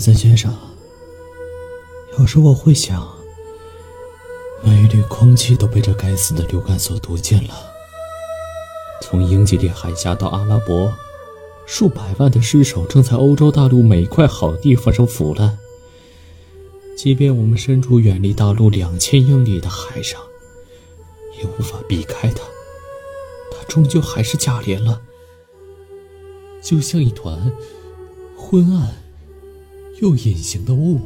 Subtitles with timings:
[0.00, 0.56] 森先生，
[2.18, 3.06] 有时我会想，
[4.62, 7.54] 每一缕空气都被这该死的流感所毒尽了。
[9.02, 10.90] 从英吉利海峡到阿拉伯，
[11.66, 15.58] 数百万的尸首正在欧洲大陆每一块好地方上腐烂。
[16.96, 20.18] 即便我们身处远离大陆两千英里的海上，
[21.38, 22.42] 也无法避开它。
[23.52, 25.02] 它终究还是价廉了，
[26.62, 27.52] 就像一团
[28.36, 28.99] 昏暗
[30.00, 30.98] 又隐形的雾。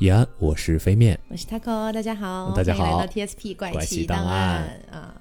[0.00, 5.14] 延安，我是飞面，我是 Taco，大家好，大家好，欢迎来到 TSP 怪奇档案啊！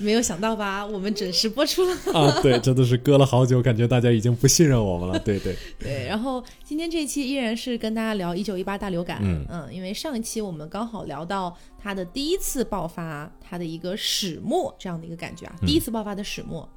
[0.00, 0.84] 没有想到吧？
[0.86, 2.40] 我们准时播出了 啊！
[2.42, 5.18] 对，真的是隔了好久，感觉大家已经不信任我们了。
[5.18, 16.68] 对对 对，然后今天这一期依然是跟大家聊一九一八大流感，嗯嗯，因为上一期我们刚好聊到它的第一次爆发，它的一个始末这样的一个感觉啊，第一次爆发的始末。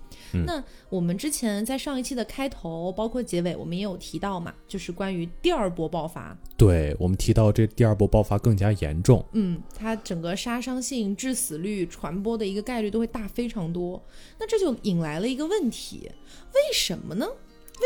[0.45, 6.37] 那我们之前在上一期的开头，包括结尾，我们也有提到嘛，就是关于第二波爆发。
[6.57, 9.25] 对，我们提到这第二波爆发更加严重。
[9.33, 14.03] 嗯，它整个杀伤性、致死率、传播的一个概率都会大非常多。
[14.39, 16.09] 那这就引来了一个问题：
[16.53, 17.27] 为什么呢？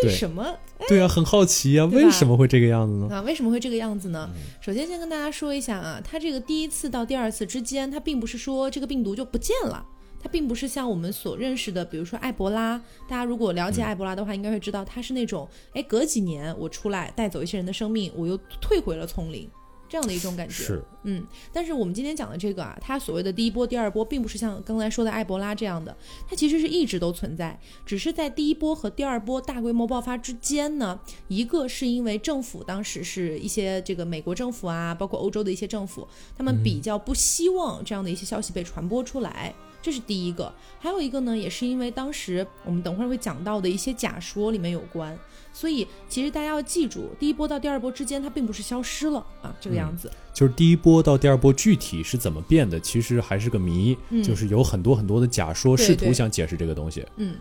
[0.04, 0.58] 为什么？
[0.90, 3.08] 对啊，很好奇啊，为什么会这个样子呢？
[3.10, 4.30] 啊，为什么会这个样子呢？
[4.60, 9.86] 首先，先跟大家说一下啊，它这个第一次到第二次之间，它并不是说这个病毒就不见了。
[10.26, 12.82] 它并不是像我们所认识的，比如说埃博拉。
[13.08, 19.48] 大家如果了解埃博拉的话，应该会知道它是那种，哎，隔几年我出来带走一些人的生命，我又退回了丛林，
[19.88, 20.54] 这样的一种感觉。
[20.54, 21.26] 是，嗯。
[21.52, 25.96] 但是我们今天讲的这个啊，它所谓的第一波、第二波，并不是像刚才说的埃博拉这样的，
[26.28, 39.54] 它其实是一直都存在，只是在第一波和第二波大规模爆发之间呢，一个是因为政府当时是一些这个美国政府啊，包括欧洲的一些政府，他们比较不希望这样的一些消息被传播出来。
[39.82, 45.16] 这是第一个，还有一个呢，也是因为当时我们等会儿会讲到的一些假说里面有关，
[45.54, 50.12] 所以其实大家要记住，第一波到第二波之间，它并不是消失了啊，这个样子。
[50.34, 57.06] 就是第一波到第二波具体是怎么变的，其实还是个谜，就是有很多很多的假说试图想解释这个东西。
[57.16, 57.36] 嗯，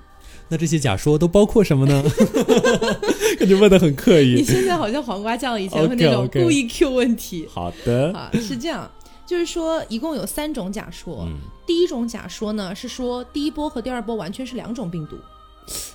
[0.48, 2.04] 那这些假说都包括什么呢？
[3.38, 4.34] 感觉问的很刻意。
[4.34, 7.48] 你现在好像黄瓜酱以前 会那种故意 Q 问题。
[7.50, 8.88] 好的，啊，是这样。
[9.26, 11.26] 就是说，一共有三种假说。
[11.66, 15.16] 第一种假说呢，是说第一波和第二波完全是两种病毒。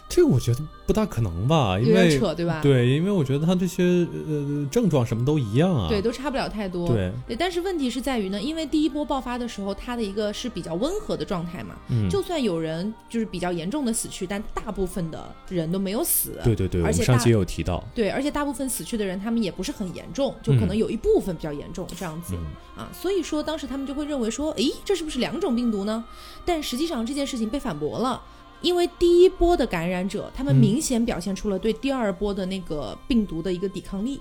[0.09, 2.59] 这个我觉得不大可能吧，因为扯对吧？
[2.63, 6.87] 对，因为我觉得他这些呃症状什么都一样啊，对，都差不了太多。
[6.87, 16.39] 对，但是问题是在于呢，因为第一波爆发的时候，它的一个是比较温和的状态嘛，嗯，就算有人就是比较严重的死去，但大部分的人都没有死。
[16.43, 22.33] 对对对，而且上期也有提到，对，而且大部分死去的人他们也不是很严重，就可能有一部分比较严重这样子
[22.75, 26.03] 啊，所以说当时他们就会认为说，诶，这是不是两种病毒呢？
[26.43, 28.19] 但实际上这件事情被反驳了。
[28.61, 34.19] 因为第一波的感染者，他们明显表现出了对第二波的那个病毒的一个抵抗力。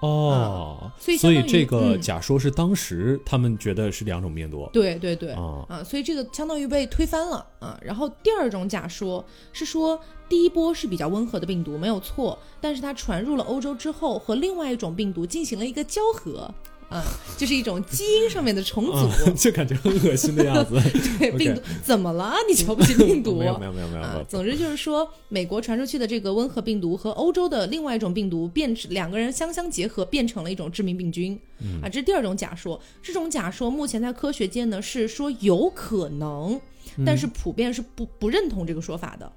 [0.00, 4.68] 哦，所以所以这个假说是当时他们觉得是两种病毒。
[4.72, 7.76] 对对对，啊，所以这个相当于被推翻了啊。
[7.82, 16.48] 然后第二种假说是说，第一波是比较温和的病毒，没有错，但是它传入了欧洲之后，和另外一种病毒进行了一个交合。
[16.90, 17.02] 嗯，
[17.36, 20.80] 就是一种基因上面的重组， 就感觉很恶心的样子。
[21.18, 22.34] 对，病毒怎么了？
[22.48, 23.36] 你瞧不起病毒？
[23.38, 24.24] 没有没有没有没有。
[24.24, 31.38] 总之就是说，美国传出去的这个温和病毒和欧洲的另外一种病毒变，两个人相相结合，变成了一种致命病菌。
[31.60, 32.80] 嗯啊，这是第二种假说。
[33.02, 36.58] 这种假说目前在科学界呢是说有可能，
[37.04, 39.30] 但是普遍是不不认同这个说法的。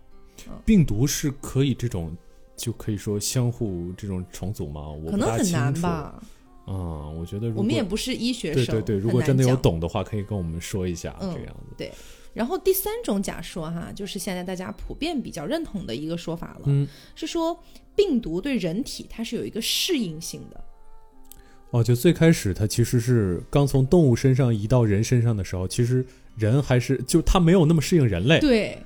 [0.66, 2.16] 病毒是可以这种
[2.56, 4.90] 就可以说相互这种重组吗？
[4.90, 6.22] 我可能很难吧。
[6.68, 11.76] 嗯，我觉得我们也不是医学生，对对对，如果真的有懂的话，可以跟我们说一下这个样子。
[11.78, 11.92] 对，
[12.34, 17.58] 然后第三种假说哈，就是现在大家普遍比较认同的一个说法了，嗯，是说
[17.96, 20.64] 病毒对人体它是有一个适应性的。
[21.72, 26.06] 哦，就最开始它其实是刚从动物身上移到人身上的时候，其实
[26.36, 28.40] 人还是就它没有那么适应人类。
[28.40, 28.78] 对。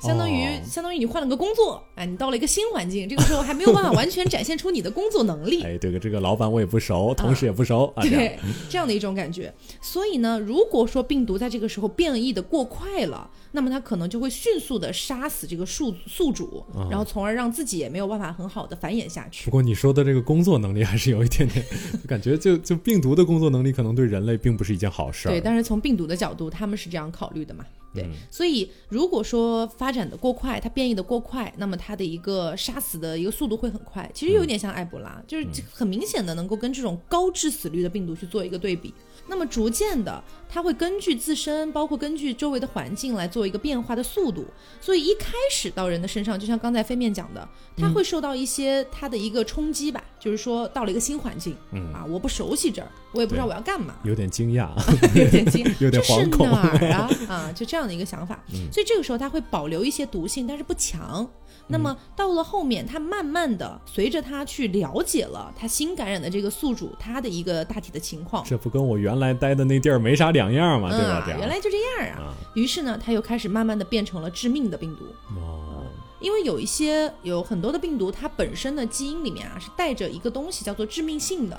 [0.00, 5.62] 相当于相当于你换了个工作，哎，你到了一个新环境，这个时候还没有办法完全展现出你的工作能力。
[5.64, 8.38] 哎，对个这个老板我也不熟，同事也不熟， 对，
[8.68, 9.52] 这样的一种感觉。
[9.80, 19.44] 所以呢，如果说病毒在这个时候变异的过快了，那么它可能就会迅速的杀死这个宿宿主，然后从而让自己也没有办法很好的繁衍下去。
[19.44, 21.64] 不过你说的这个工作能力还是有一点点
[22.08, 25.28] 感觉，就就病毒的工作能力可能对人类并不是一件好事。
[25.28, 27.64] 对，但是从病毒的角度，他们是这样考虑的嘛？
[27.92, 34.08] 对，所以如果说发展的过快，它变异的过快，那么它的一个杀死的一个速度会很快。
[34.14, 38.94] 其实有点像埃博拉，就是很明显的能够跟这种高致死率的病毒去做一个对比。
[39.30, 44.44] 那么逐渐的，它会根据自身，包括根据周围的环境来做一个变化的速度。
[44.80, 54.68] 所以一开始到人的身上，就像刚才飞面讲的，它会受到一些它的一个冲击吧，就是说到了一个新环境，嗯啊，我不熟悉这儿，我也不知道我要干嘛，有点惊讶，
[55.14, 57.08] 有点惊， 有点这是哪儿啊？
[57.32, 58.42] 啊，就这样的一个想法。
[58.52, 61.28] 嗯所以这个时候它会保留一些毒性，但是不强。
[61.70, 71.24] 那么到了后面，他慢慢的随着他去了解了他新感染的这个宿主他的一个大体的情况，这不跟我原来待的那地儿没啥两样嘛，对吧？
[71.38, 72.22] 原来就这样啊。
[72.22, 75.04] 啊，于是呢，他又开始慢慢的变成了致命的病毒。
[75.36, 75.84] 哦，
[76.20, 81.58] 因为有一些有很多的病毒，它本身的基因里面啊是带着一个东西叫做致命性的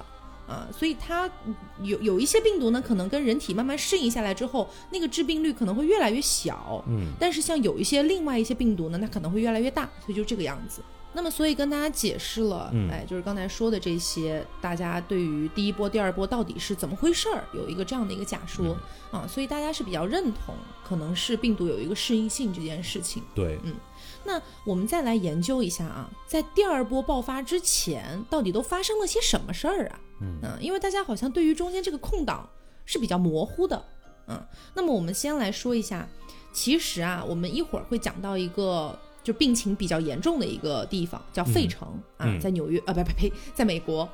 [0.51, 1.29] 啊，所以它
[1.81, 6.83] 有有一些病毒呢，可能跟人体慢慢适应下来之后，那个致病率可能会越来越小。
[6.89, 10.81] 嗯，但是像有一些另外一些病毒呢，它可能会越来越大，所以就这个样子。
[11.13, 18.77] 那么，所以跟大家解释了，嗯哎，就是刚才说的这些，大家对于第一波、第二波到底是怎么回事儿，有一个这样的一个假说、
[19.11, 20.55] 啊，所以大家是比较认同，
[20.87, 23.21] 可能是病毒有一个适应性这件事情。
[23.35, 23.73] 对，嗯
[24.23, 29.99] 那我们再来研究一下啊，在第二波爆发之前，到底都发生了些什么事儿啊？
[30.21, 32.47] 嗯、因为大家好像对于中间这个空档
[32.85, 33.83] 是比较模糊的。
[34.27, 34.41] 嗯，
[34.75, 36.07] 那么我们先来说一下，
[36.53, 38.97] 其实啊，我们一会儿会讲到一个。
[39.23, 41.87] 就病情比较严重的一个地方叫费城、
[42.17, 44.09] 啊，嗯在纽约啊，不不呸， 在美国，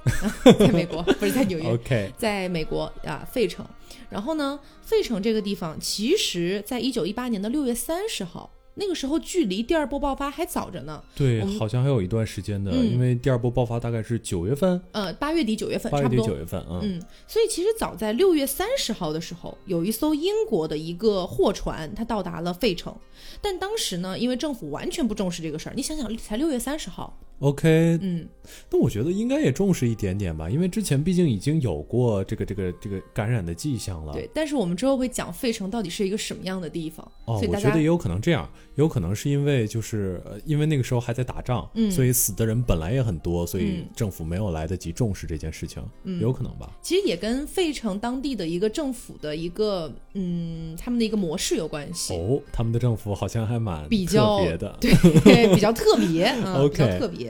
[0.60, 3.66] 在美国不是在纽约，OK，在美国啊，费城。
[4.10, 11.04] 然后呢，费城这个地方，其实在一九一八年的六月三十号，那个时候距离第二波爆发还早着呢。
[11.16, 16.18] 对好像还有一段时间的，嗯因为第二波爆发大概是九月份，呃，八月底九月份八月底。
[16.28, 22.94] 九月份啊，嗯，所以其实早在六月三十号的时候，有一艘英国的一个货船，它到达了费城，
[23.42, 28.28] 但当时呢，因为政府完全不重视这个事儿，你想想，才六月三十号，OK，嗯，
[28.72, 34.14] 那我觉得应该也重视一点点吧，因为之前毕竟已经有过这个这个这个感染的迹象了。
[34.14, 34.28] 对。
[34.34, 46.72] 但是我们之后会讲费城到底是一个什么样的地方，哦我觉得也有可能这样，有可能是因为就是呃因为那个时候还在打仗，嗯所以死的人本来也很多，所以嗯政府没有来得及重视这件事情，嗯有可能吧？
[46.82, 52.16] 其实也跟费城当地的一个政府的一个嗯，他们的一个模式有关系。
[52.16, 57.27] 哦，他们的政府好像还蛮比较特别的，对，比较特别，嗯 OK 比较特别。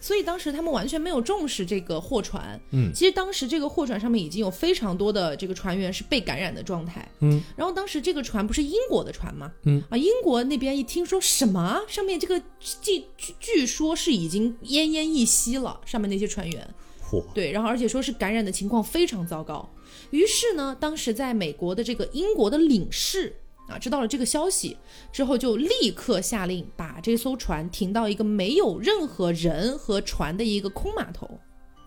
[0.00, 2.60] 所以当时他们完全没有重视这个货船。
[2.70, 7.08] 嗯其实当时这个货船上面已经有非常多的这个船员是被感染的状态。
[7.20, 9.52] 嗯，然后当时这个船不是英国的船吗？
[9.64, 12.38] 嗯啊，英国那边一听说什么啊上面这个
[12.80, 16.74] 据据据说是已经奄奄一息了，上面那些船员。
[17.10, 19.68] 嚯，对，然后而且说是感染的情况非常糟糕。
[20.10, 23.34] 于是呢，当时在美国的这个英国的领事
[23.68, 24.76] 啊，知道了这个消息
[25.12, 31.38] 之后，就立刻下令把这艘船停到一个没有任何人和船的一个空码头。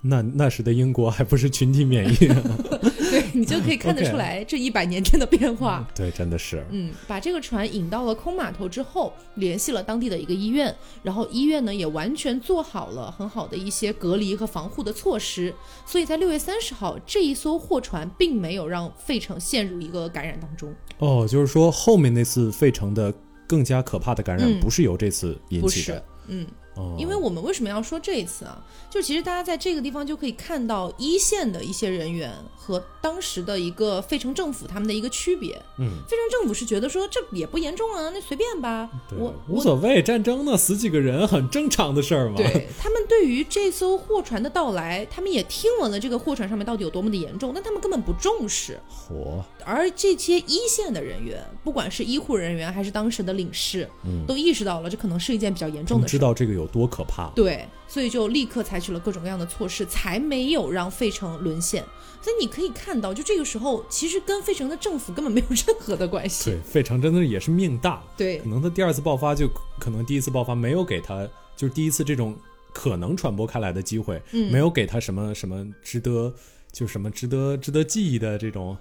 [0.03, 2.15] 那那时的英国还不是群体免疫，
[3.33, 5.87] 你就可以看得出来这一百年间的变化。
[5.95, 15.53] 对，真的是，嗯，把这个船引到了空码头之后，联系了当地的一个医院，然后医院呢也完全做好了很好的一些隔离和防护的措施，
[15.85, 23.13] 所以在六月三十号，这一艘货船并没有让费城陷入一个感染当中，哦，就是说后面那次费城的
[23.47, 26.45] 更加可怕的感染嗯不是由这次引起的，，嗯，
[26.75, 28.61] 哦，因为我们为什么要说这一次啊？
[28.89, 35.61] 就其实大家在这个地方就可以看到一线的一些人员和当时的一个费城政府他们的一个区别。
[35.77, 48.79] 嗯，费城政府是觉得说这也不严重啊，那随便吧，对我无所谓，战争呢死几个人很正常的事儿嘛，对他们对于这艘货船的到来，他们也听闻了这个货船上面到底有多么的严重，但他们根本不重视。
[48.89, 56.21] 嚯，而这些一线的人员，不管是医护人员还是当时的领事，嗯都意识到了这可能是一件比较严重的事。
[56.21, 61.83] 道这个有多可怕，对，所以就立刻采取了各种各样的措施，才没有让费城沦陷。
[62.21, 66.51] 所以你可以看到，就这个时候，其实跟费城的政府根本没有 任何的关系。
[66.51, 69.49] 对，费城真的也是命大，对可能他第二次爆发就
[69.79, 72.35] 可能第一次爆发没有给他，就是第一次这种
[72.73, 76.33] 可能传播开来的机会，嗯没有给他什么什么值得
[76.71, 78.77] 就什么值得值得记忆的这种。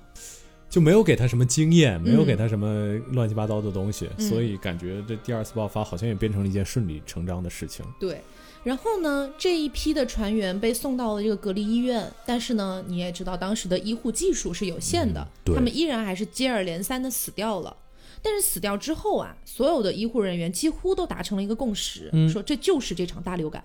[0.70, 7.84] 就没有给他什么经验，没有给他什么乱七八糟的东西，嗯所以感觉这第二次爆发好像也变成了一件顺理成章的事情。
[7.98, 8.22] 对，
[8.62, 17.76] 然后呢，这一批的船员被送到了这个隔离医院，但是呢，你也知道当时的医护技术是有限的，嗯他们依然还是接二连三的死掉了。
[18.22, 23.64] 但是死掉之后啊，所有的医护人员几乎都达成了一个共识，嗯说这就是这场大流感。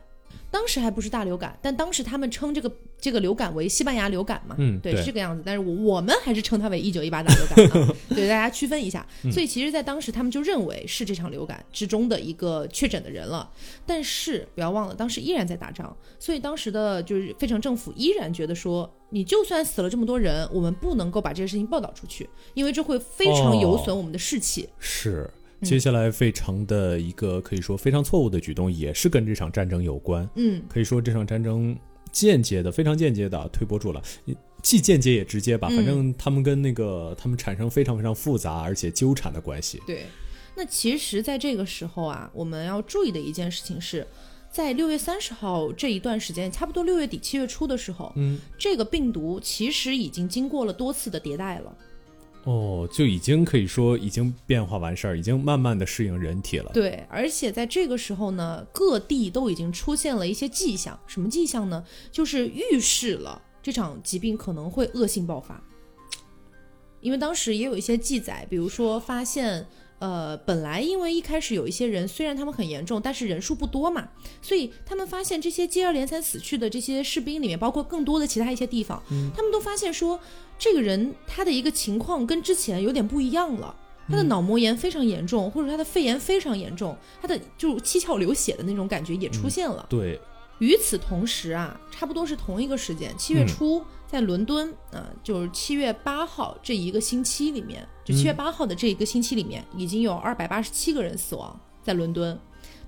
[0.55, 5.43] 当时还不是大流感，但当时他们称这个这个流感为西班牙流感嘛，对，嗯对是这个样子。
[5.45, 9.05] 但是我我们还是称它为一九一八大流感啊， 对，大家区分一下。
[9.29, 13.51] 所以其实，在当时他们就认为是这场流感之中的一个确诊的人了。
[13.85, 24.69] 但是不要忘了，当时依然在打仗，所以当时的就是费城政府依然觉得说，你就算死了这么多人，我们不能够把这个事情报道出去，因为这会非常有损我们的士气。
[24.79, 25.29] 是。
[25.65, 30.29] 嗯接下来费城的一个可以说非常错误的举动，也是跟这场战争有关。
[30.35, 31.77] 嗯，可以说这场战争
[32.11, 34.01] 间接的、非常间接的推波助澜，
[34.61, 35.67] 既间接也直接吧。
[35.71, 39.81] 嗯反正他们跟那个他们产生非常非常复杂而且纠缠的关系。
[39.85, 40.05] 对。
[40.57, 44.07] 那其实，在这个时候啊，我们要注意的一件事情是，
[44.49, 51.77] 在六月三十号这一段时间，差不多六月底七月初的时候，嗯，这个病毒其实已经经过了多次的迭代了。
[52.45, 56.71] 哦，就已经可以说已经变化完事儿，已经慢慢的适应人体了。
[56.73, 61.83] 对，而且在这个时候呢，各地都已经出现了一些迹象，什么迹象呢？
[62.11, 65.61] 就是预示了这场疾病可能会恶性爆发。
[67.01, 69.67] 因为当时也有一些记载，比如说发现，
[69.99, 74.09] 呃，本来因为一开始有一些人虽然他们很严重，但是人数不多嘛，
[74.41, 79.01] 所以他们发现这些接二连三死去的这些士兵里面，包括更多的其他一些地方，
[79.35, 80.19] 他们都发现说，
[80.57, 83.75] 这个人他的一个情况跟之前有点不一样了。
[84.07, 89.83] 他的脑膜炎非常严重，或者他的肺炎非常严重，他的就七窍流血的那种感觉也出现了。
[89.89, 90.21] 对，
[90.59, 102.39] 与此同时啊，差不多是同一个时间，七月初，在伦敦啊、就是七月八号这一个星期里面，就七月八号的这一个星期里面，已经有二百八十七个人死亡在伦敦。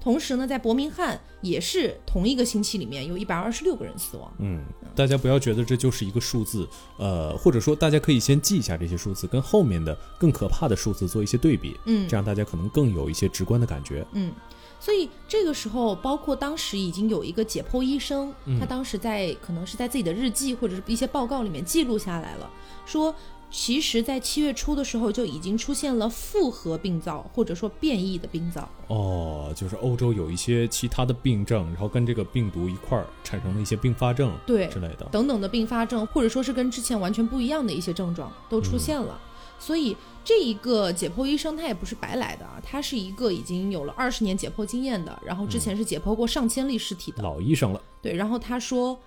[0.07, 4.33] 同时呢，在伯明翰也是同一个星期里面有一百二十六个人死亡。
[4.39, 4.63] 嗯，
[4.95, 6.65] 大家不要觉得这就是一个数字，
[6.97, 14.07] 呃，或者说大家可以先记一下这些数字，跟后面的更可怕的数字做一些对比，嗯这样大家可能更有一些直观的感觉。
[14.13, 14.31] 嗯，
[14.79, 22.49] 所以这个时候，包括当时已经有一个解剖医生，他当时在可能是在自己的日记或者是一些报告里面记录下来了，
[22.85, 23.13] 说
[23.49, 28.67] 其实，在七月初的时候就已经出现了复合病灶或者说变异的病灶。
[28.87, 35.07] 哦，就是欧洲有一些其他的病症，然后跟这个病毒一块儿产生了一些并发症，对之类的。
[35.11, 39.19] 等等的并发症，或者说是跟之前完全不一样的一些症状都出现了。
[39.59, 47.23] 所以这一个解剖医生他也不是白来的啊，他是一个已经有了二十年解剖经验的，然后之前是解剖过上千例尸体的。
[47.23, 48.99] 老医生了，对，然后他说，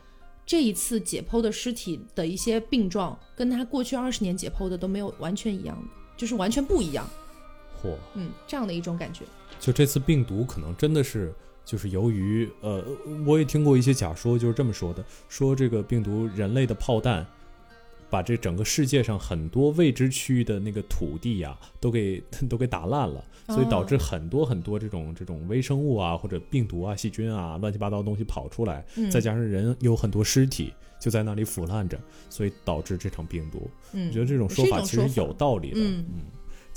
[0.50, 7.09] 这一次解剖的尸体的一些病状，跟他过去二十年解剖的都没有完全一样的，就是完全不一样。
[7.80, 7.95] 嚯！
[8.16, 9.25] 嗯，这样的一种感觉。
[9.61, 11.33] 就这次病毒可能真的是，
[11.64, 12.85] 就是由于呃，
[13.25, 17.25] 我也听过一些假说，就是这么说的，说这个病毒人类的炮弹。
[18.11, 31.99] 把这整个世界上很多未知区域的那个土地呀、都给 都给打烂了，所以导致很多很多这种这种微生物啊，或者病毒啊、细菌啊、乱七八糟的东西跑出来，嗯再加上人有很多尸体就在那里腐烂着，
[32.29, 33.71] 所以导致这场病毒。
[33.93, 35.81] 嗯，我觉得这种说法其实有道理的。
[35.81, 36.05] 嗯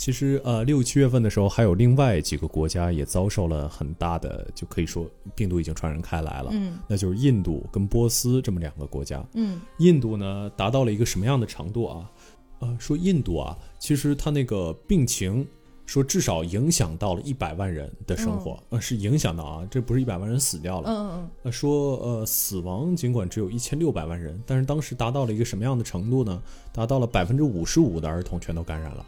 [0.03, 6.49] 其实呃，六七月份的时候，还有另外几个国家也遭受了很大的，就可以说病毒已经传染开来了。
[6.51, 9.25] 嗯那就是印度跟波斯这么两个国家。
[9.33, 12.11] 嗯印度呢，达到了一个什么样的程度啊？
[12.59, 15.47] 呃，说印度啊，其实它那个病情，
[15.85, 20.89] 说至少影响到了一百万人的生活，呃，是影响到啊，这不是一百万人死掉了。
[20.89, 26.43] 嗯嗯呃，说呃，死亡尽管只有一千六百万人，但是当时达到了一个什么样的程度呢？
[26.73, 29.05] 达到了百分之五十五的儿童全都感染了，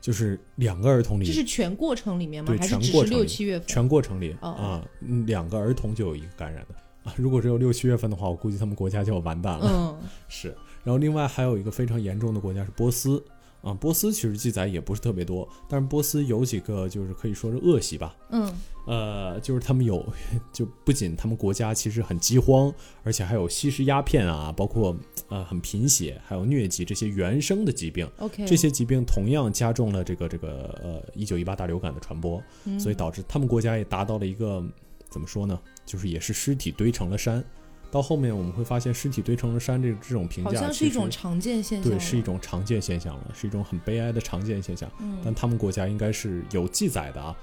[0.00, 2.48] 就是两个儿童嗯，里这是全过程里面吗？
[2.48, 3.68] 对还是只是全过程里六七月份？
[3.68, 7.14] 全过程里哦啊、嗯两个儿童就有一个感染的啊。
[7.16, 9.66] 如果只有六七月份的话，我估计他们国家就要完蛋了。
[9.68, 10.48] 嗯 是，
[10.84, 13.22] 然后另外还有一个非常严重的国家是波斯
[13.62, 18.52] 啊，波斯其实记载也不是特别多，但是波斯有几个就是可以说是恶习吧，嗯
[18.86, 20.04] 呃，就是他们有，
[20.52, 22.72] 就不仅他们国家其实很饥荒，
[23.04, 24.96] 而且还有吸食鸦片啊，包括
[25.28, 34.64] 呃很贫血，还有疟疾这些原生的疾病，，OK，这些疾病同样加重了这个这个呃一九一八大流感的传播，嗯所以导致他们国家也达到了一个
[35.10, 37.44] 怎么说呢，就是也是尸体堆成了山。
[37.90, 44.90] 到后面我们会发现，尸体堆成了山这这种评价，好像是一种常见现象对，是一种常见现象了，是一种很悲哀的常见现象。
[45.00, 47.34] 嗯但他们国家应该是有记载的啊，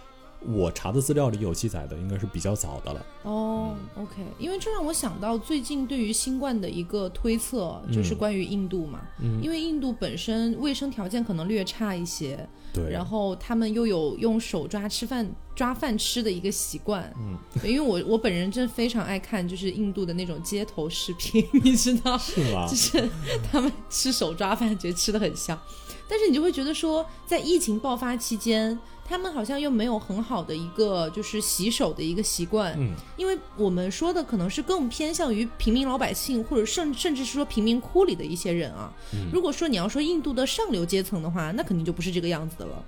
[0.45, 3.05] 我查的资料里有记载的，应该是比较早的了。
[3.23, 22.75] 哦，OK，因为这让我想到最近对于新冠的一个推测，就是关于印度嘛，嗯因为印度本身卫生条件可能略差一些，对，然后他们又有用手抓吃饭、抓饭吃的一个习惯，嗯，因为我我本人真非常爱看就是印度的那种街头视频，你知道， 是吗就？
[22.75, 23.09] 是
[23.51, 25.59] 他们吃手抓饭，觉得吃的很香。
[26.09, 28.77] 但是你就会觉得说，在疫情爆发期间，
[29.09, 38.91] 他们好像又没有很好的一个就是洗手的一个习惯，嗯，因为我们说的可能是更偏向于平民老百姓，或者甚甚至是说贫民窟里的一些人啊。
[39.31, 42.83] 如果说你要说印度的上流阶层的话，那肯定就不是这个样子的了。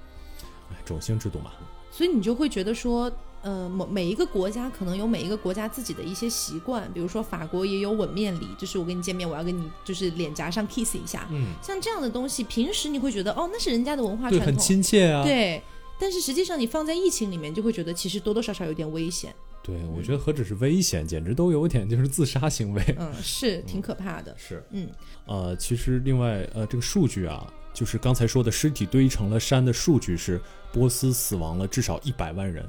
[0.71, 1.51] 哎种姓制度嘛，
[1.91, 3.11] 所以你就会觉得说，
[3.41, 15.23] 呃，每每一个国家可能有每一个国家自己的一些习惯，比如说法国也有吻面礼，就是我跟你见面，我要跟你就是脸颊上 kiss 一下，嗯，像这样的东西，平时你会觉得哦，那是人家的文化传统，亲切啊。
[15.23, 15.63] 对。
[15.99, 22.81] 但是实际上，你放在疫情里面，就会觉得其实多多少少有点危险，对，我觉得何止是危险，简直都有点就是自杀行为。
[22.97, 24.89] 嗯，是挺可怕的，是，嗯，
[25.25, 30.39] 呃，其实另外呃，这个数据啊，就是刚才说的尸体堆成了山的数据是
[30.71, 32.65] 波斯死亡了至少一百万人，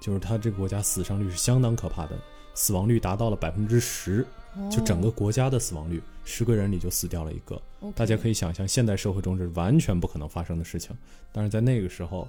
[0.00, 2.18] 就是他这个国家死伤率是相当可怕的，
[2.54, 4.26] 死亡率达到了百分之十，
[4.70, 7.60] 就整个国家的死亡率，十个人里就死掉了一个。
[7.80, 10.96] 哦大家可以想象，现代社会中这是完全不可能发生的事情，
[11.30, 12.26] 但是在那个时候，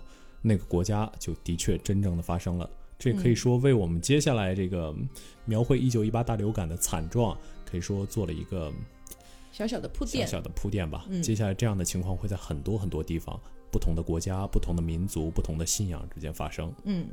[0.48, 2.70] 那个国家就的确真正的发生了。
[3.00, 4.96] 这可以说为我们接下来这个
[5.44, 7.36] 描绘一九一八大流感的惨状，
[7.70, 8.72] 可以说做了一个
[9.52, 11.06] 小小的铺垫，小小的铺垫吧。
[11.10, 13.38] 嗯接下来这样的情况会在很多很多地方、
[13.72, 16.72] 不同的国家、不同的民族、不同的信仰之间发生。
[16.84, 17.08] 嗯，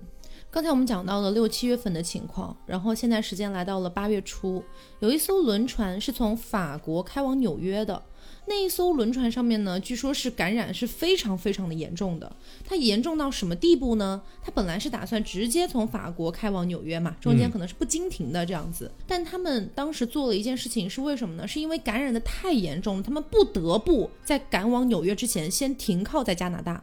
[0.50, 4.62] 刚才我们讲到了六七月份的情况，然后现在时间来到了八月初，
[5.00, 8.00] 有一艘轮船是从法国开往纽约的。
[8.44, 12.34] 那一艘轮船上面呢，据说是感染是非常非常的严重的。
[12.64, 14.20] 它严重到什么地步呢？
[14.42, 18.90] 它本来是打算直接从法国开往纽约嘛，中间可能是不经停的这样子。
[19.06, 21.46] 但他们当时做了一件事情，是为什么呢？
[21.46, 26.82] 是因为感染的太严重了，他们不得不在赶往纽约之前先停靠在加拿大。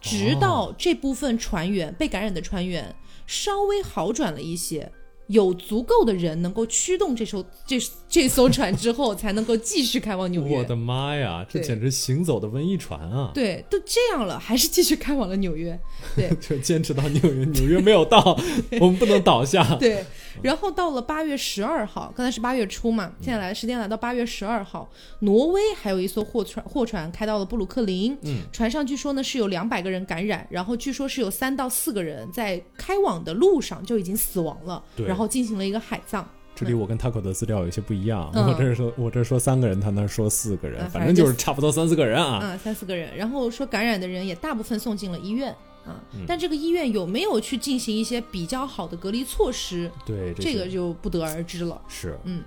[0.00, 2.94] 直到这部分船员被感染的船员
[3.26, 4.92] 稍微好转了一些，
[5.28, 7.78] 有足够的人能够驱动这艘这
[8.08, 10.58] 这艘船之后，才能够继续开往纽约。
[10.58, 13.30] 我的妈呀，这简直行走的瘟疫船啊！
[13.34, 15.78] 对，都这样了，还是继续开往了纽约。
[16.14, 18.38] 对就坚持到纽约，纽约没有到，
[18.80, 19.76] 我们不能倒下。
[19.76, 20.04] 对，
[20.42, 24.88] 然后到了八月十二号，刚才是八月初嘛，现在来时间来到八月十二号，
[25.20, 35.06] 挪威还有一艘货船货船开到了布鲁克林，嗯，船上据说呢是有两百个人感染，然后据说是有三到四个人在开往的路上就已经死亡了，对。
[35.06, 36.28] 然后进行了一个海葬。
[36.56, 38.46] 这里我跟 Taco 的资料有些不一样，嗯。
[38.46, 42.38] 我这是说，我这说三个人，他那儿说四个人，嗯反正就是差不多三四个人啊。
[42.38, 45.54] 啊，三四个人，然后说感染的人也大部分送进了医院
[45.86, 51.80] 啊，嗯但这个医院有没有去进行一些比较好的隔离措施，对，这是个就不得而知了。
[51.88, 52.42] 是嗯，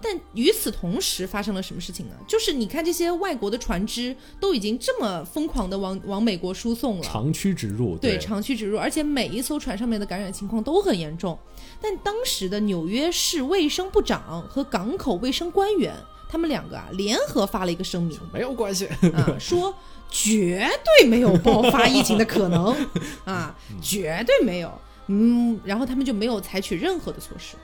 [0.00, 2.14] 但与此同时发生了什么事情呢？
[2.28, 11.38] 就是你看这些外国的船只都已经这么疯狂的往往美国输送了，长驱直入，对，长驱直入，而且每一艘船上面的感染情况都很严重。
[11.80, 15.94] 但当时的纽约市卫生部长和港口卫生官员，
[16.32, 18.86] 他们两个啊联合发了一个声明没有关系。
[18.86, 19.74] 啊，说
[20.08, 22.74] 绝对没有爆发疫情的可能
[23.26, 24.72] 啊，绝对没有。
[25.08, 27.56] 嗯，然后他们就没有采取任何的措施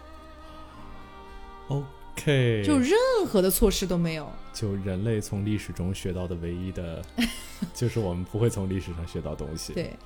[1.68, 2.92] ，OK，就任
[3.26, 4.30] 何的措施都没有。
[4.52, 7.02] 就人类从历史中学到的唯一的，
[7.72, 9.72] 就是我们不会从历史上学到东西。
[9.72, 9.96] 对，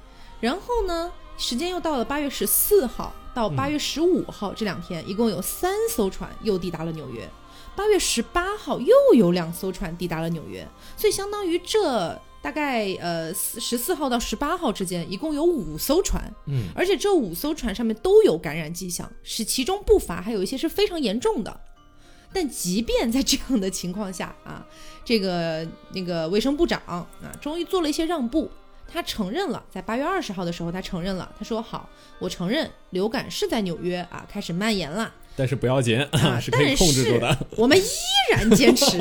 [0.40, 7.28] 然后呢，时间又到了八月十四号到八月十五号、这两天，一共有三艘船又抵达了纽约。
[7.74, 21.60] 八月十八号又有两艘船抵达了纽约，所以相当于这大概呃十四号到十八号之间，一共有五艘船，嗯，而且这五艘船上面都有感染迹象，是其中不乏还有一些是非常严重的。
[22.34, 24.66] 但即便在这样的情况下啊，
[25.04, 27.06] 这个那个卫生部长啊，
[27.40, 28.50] 终于做了一些让步，
[28.88, 37.46] 他承认了，在八月二十号的时候，他承认了，他说好，我承认流感是在纽约啊开始蔓延了，但是不要紧，啊 是可以控制住的。
[37.56, 37.82] 我们依
[38.30, 38.98] 然坚持，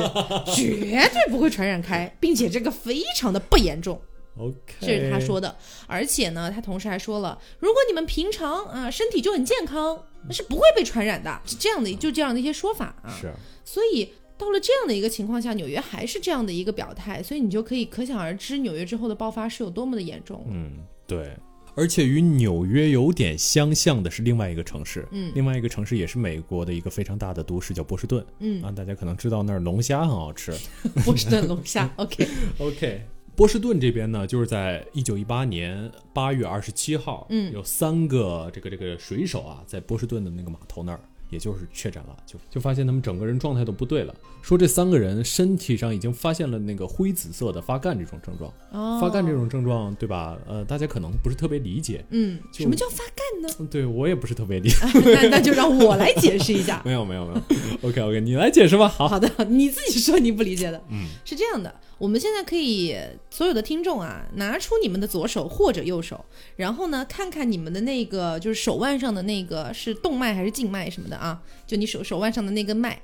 [0.56, 4.00] 绝对不会传染开，并且这个非常的不严重。
[4.38, 5.54] OK，这是他说的，
[5.88, 13.14] 而且呢，他同时还说了，如果你们平常啊身体就很健康，那是不会被传染的，是这样的，就这样的一些说法啊。
[13.20, 13.32] 是
[13.66, 20.46] 所以到了这样的一个情况下，纽约还是这样的一个表态，所以你就可以可想而知，纽约之后的爆发是有多么的严重。
[20.50, 21.36] 嗯，对。
[21.76, 25.32] 而且与纽约有点相像的是另外一个城市，嗯。
[25.34, 28.26] 另外一个城市也是美国的一个非常大的都市，叫波士顿。
[28.40, 30.54] 嗯，啊，大家可能知道那儿龙虾很好吃。
[31.06, 33.02] 波士顿龙虾， OK，OK，
[33.36, 37.52] 波士顿这边呢，就是在一九一八年八月二十七号，嗯。
[37.54, 41.00] 有三个这个这个水手啊，在波士顿的那个码头那儿，
[41.32, 44.14] 也就是确诊了，就就发现他们整个人状态都不对了，
[44.44, 50.38] 说这三个人身体上已经发现了那个灰紫色的发干这种症状，哦，发干这种症状，对吧？
[50.46, 53.50] 呃，大家可能不是特别理解，嗯，什么叫发干呢？
[53.60, 54.76] 嗯对我也不是特别理 解。
[55.06, 56.82] 那那就让我来解释一下。
[56.86, 57.42] 没有没有没有
[57.90, 58.88] ，OK OK，你来解释吧。
[58.88, 61.74] 好，好的，你自己说你不理解的，嗯，是这样的。
[62.02, 62.98] 我们现在可以
[63.30, 73.00] 所有的听众啊，拿出你们的左手或者右手，然后呢，看看你们的那个就是手腕上的那个是动脉还是静脉什么的啊，就你手手腕上的那根脉。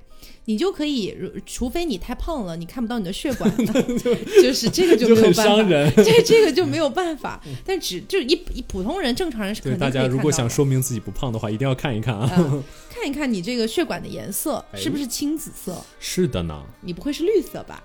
[0.45, 3.51] 你就可以，如除非你太胖了，你看不到你的血管，
[4.41, 5.69] 就是这个就没有办法伤。
[5.69, 5.93] 人。
[5.97, 12.31] 这这个就没有办法，但只就一一普通人、正常人是肯对大家如果想说明自己不胖的话，一定要看一看啊。
[12.37, 12.63] 嗯
[12.99, 17.83] 看一看你这个血管的颜色哎是不是青紫色，是的呢，你不会是绿色吧？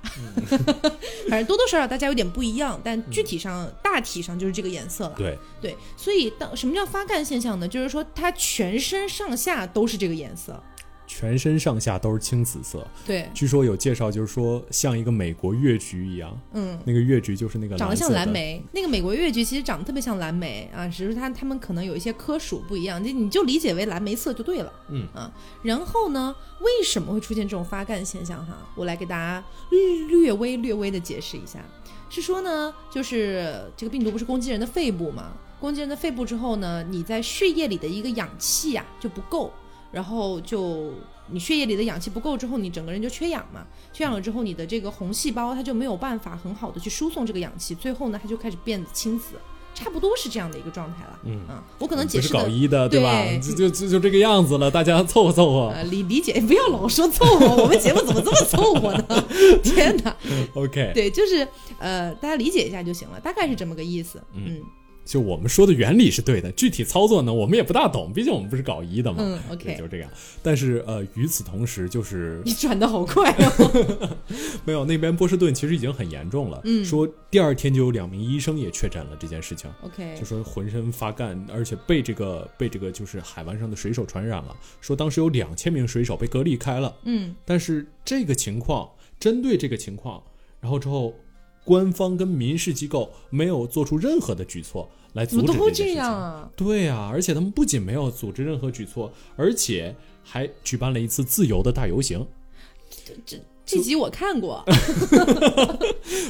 [1.29, 5.15] 反正多多少少大家有点不一样，但具体上、大体上就是这个颜色了。
[5.19, 7.69] 对，对，所以当什么叫发干现象呢？
[7.69, 10.59] 就是说它全身上下都是这个颜色。
[11.07, 12.87] 全身上下都是青紫色。
[13.07, 16.79] 对，据说有介绍，就是说像一个美国越橘一样，嗯。
[16.85, 24.73] 那个越橘就是那个长得像蓝莓，那个美国越橘其实长得特别像蓝莓啊，只是它它们可能有一些科属不一样，就你就理解为蓝莓色就对了。
[24.89, 25.31] 嗯啊，
[25.63, 28.45] 然后呢，为什么会出现这种发干现象？
[28.47, 29.45] 哈，我来给大家
[30.09, 31.61] 略微略微的解释一下，
[32.09, 35.33] 是说呢，就是这个病毒不是攻击人的肺部吗？
[35.61, 39.53] 攻击人的肺部之后呢，你在血液里的一个氧气呀、就不够，
[39.93, 40.91] 然后就
[41.31, 43.65] 你血液里的氧气不够之后，你整个人就缺氧嘛。
[43.93, 49.37] 缺氧了之后，你的这个红细胞它就没有办法很好的去输送这个氧气，最后呢，它就开始变得青紫，
[49.75, 51.19] 差不多是这样的一个状态了。
[51.25, 53.23] 嗯啊，我可能解释的搞医的，对吧？
[53.23, 55.69] 对就就就就这个样子了，大家凑合凑合。
[55.69, 59.25] 呃理理解，不要老说凑合，我们节目怎么这么凑合呢？
[59.63, 60.17] 天哪
[60.55, 61.47] ！OK，对，就是
[61.79, 64.23] 呃，大家理解一下就行了，大概是这么个意思。
[64.35, 64.63] 嗯
[65.05, 69.19] 就我们说的原理是对的，具体操作呢，我们也不大懂，毕竟我们不是搞医的嘛。
[69.21, 70.11] 嗯，，OK，就这样。
[70.43, 74.17] 但是呃，与此同时，就是你转的好快哦。
[74.65, 79.71] 没有那边波士顿其实已经很严重了，嗯说第二天就有两名医生也确诊了这件事情。
[79.83, 84.57] OK，就说浑身发干，而且被这个被这个就是海湾上的水手传染了。
[84.81, 88.89] 说当时有两千名水手被隔离开了，嗯但是这个情况
[89.19, 90.23] 针对这个情况，
[90.61, 91.15] 然后之后
[91.65, 95.87] 官方跟民事机构没有做出任何的举措来阻止这件事情。
[95.87, 96.51] 这样啊？
[96.57, 102.27] 对啊，而且他们不仅没有组织任何举措，而且还举办了一次自由的大游行。
[103.05, 103.41] 这这。
[103.65, 104.57] 这集我看过，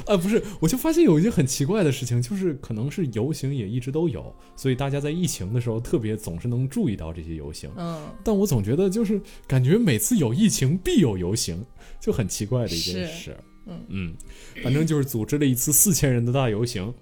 [0.07, 7.71] 啊，不是，我就发现有一件很奇怪的事情，就是可能是游行也一直都有，所以大家在疫情的时候特别总是能注意到这些游行。
[7.77, 11.64] 嗯，但我总觉得就是感觉每次有疫情必有游行，
[11.99, 13.37] 就很奇怪的一件是事。
[13.66, 14.14] 嗯嗯，
[14.62, 16.92] 反正就是组织了一次四千人的大游行，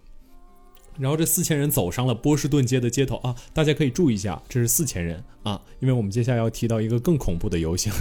[0.98, 7.92] 然后这四千人走上了波士顿街的街头啊，大家可以注意一下，这是四千人啊，因为我们接下来要提到一个更恐怖的游行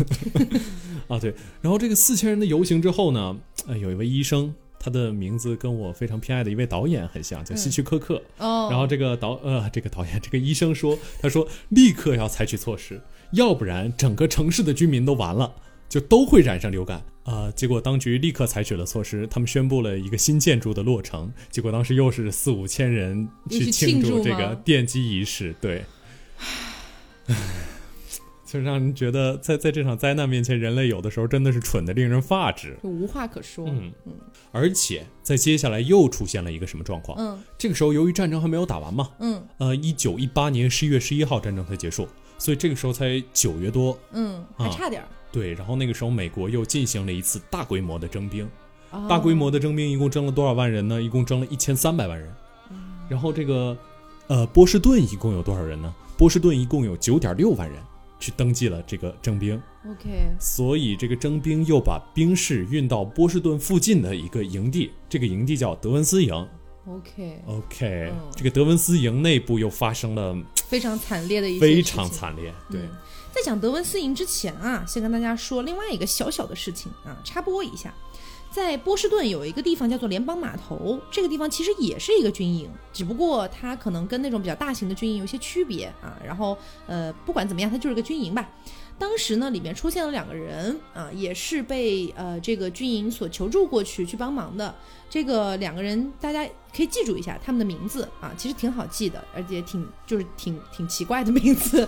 [1.07, 4.53] 啊，对，然后这个四千人的游行之后呢，呃，有一位医生。
[4.81, 8.15] 他的名字跟我非常偏爱的一位导演很像，叫希区柯克。
[8.37, 13.01] 哦，然后这个导呃，这个导演这个医生说，他说立刻要采取措施，
[13.33, 15.53] 要不然整个城市的居民都完了，
[15.89, 21.31] 就都会染上流感啊、结果当局立刻采取了措施，他们宣布了一个新建筑的落成。
[21.51, 25.83] 结果当时又是四五千人去去庆庆祝祝这个奠基仪式，对。
[28.51, 32.75] 就让人觉得在在这场灾难面前，人类有的时候真的是蠢的令人发指。
[32.81, 33.67] 就无话可说。
[33.69, 33.93] 嗯，
[34.51, 37.15] 而且在接下来又出现了一个什么状况？
[37.19, 42.07] 嗯这个时候由于战争还没有打完嘛，嗯呃，一九一八年十一月十一号战争才结束，
[42.39, 43.95] 所以这个时候才九月多。
[44.13, 45.07] 嗯，还啊差点儿。
[45.31, 48.49] 对，然后那个时候美国又进行了一次大规模的征兵，
[48.89, 50.99] 哦大规模的征兵一共征了多少万人呢？
[50.99, 52.33] 一共征了一千三百万人。
[53.07, 53.77] 然后这个
[54.25, 55.93] 呃波士顿一共有多少人呢？
[56.17, 57.79] 波士顿一共有九点六万人
[58.19, 59.55] 去登记了这个征兵
[59.89, 66.47] ，OK，所以这个征兵又把兵士运到波士顿附近的一个营地，这个营地叫德文斯营。
[66.85, 70.35] OK，OK，、嗯这个德文斯营内部又发生了
[70.69, 72.79] 非常惨烈的一些非常惨烈，对。
[72.81, 72.89] 嗯
[73.31, 77.93] 在讲德文斯营之前啊，先跟大家说另外一个小小的事情啊，插播一下。
[78.51, 86.17] 在波士顿有一个地方叫做联邦码头，这个地方其实也是一个军营，只不过它可能跟那种比较大型的军营有些区别啊。
[86.25, 88.49] 然后呃，不管怎么样，它就是个军营吧。
[88.99, 94.75] 当时呢，里面出现了两个人啊，也是被呃这个军营所求助过去去帮忙的。
[95.09, 101.81] 这个两个人大家可以记住一下他们的名字啊，其实挺好记的，而且挺就是挺挺奇怪的名字，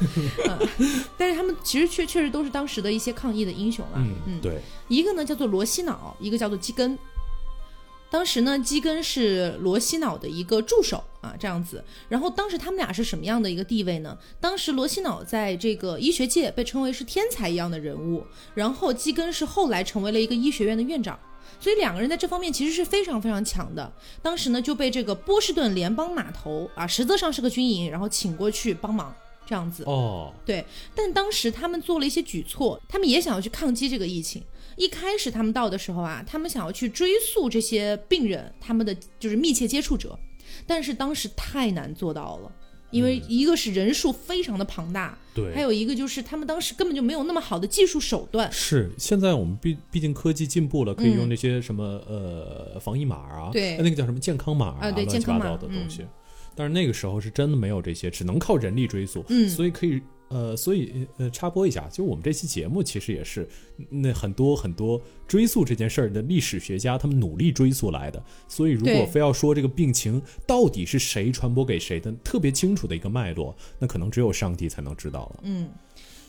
[0.47, 0.57] 啊，
[1.19, 4.03] 但是他们其实确确实都是当时的一些抗议的英雄了。
[4.25, 6.97] 嗯，对，一个呢叫做罗西脑，一个叫做基根。
[8.11, 11.81] 当时呢，基根是罗西脑的一个助手啊，这样子。
[12.09, 14.17] 然后当时他们俩是什么样的一个地位呢？
[14.41, 21.17] 当时罗西脑在这个医学界被称为是天才一样的人物，然后基根是后来成为了一个医学院的院长。
[21.57, 23.91] 所以两个人在这方面其实是非常非常强的。
[24.21, 29.85] 当时呢就被这个波士顿联邦码头啊，实则上是个军营，然后请过去帮忙这样子。
[29.85, 34.43] 哦，对，但当时他们做了一些举措，他们也想要去抗击这个疫情。
[34.75, 40.17] 一开始他们到的时候啊，他们想要去追溯这些病人他们的就是密切接触者，
[40.65, 42.51] 但是当时太难做到了。
[42.91, 48.51] 因为一个是人数非常的庞大，对，还有一个就是他们当时根本就没有那么好的技术手段。
[48.51, 56.05] 是，现在我们毕毕竟科技进步了，可以用那些什么呃防疫码啊，对那个叫什么健康码啊，对，乱七八糟的东西。
[56.53, 60.01] 但是那个时候是真的没有这些，只能靠人力追溯，嗯，所以可以。
[60.31, 63.47] 呃，所以呃，插播一下，就我们这期节目其实也是
[63.89, 68.23] 那很多很多追溯这件事儿的历史学家他们努力追溯来的。
[68.47, 75.39] 所以如果非要说这个病情到底是谁传播给谁的特别清楚的一个脉络，那可能只有上帝才能知道了。
[75.43, 75.69] 嗯。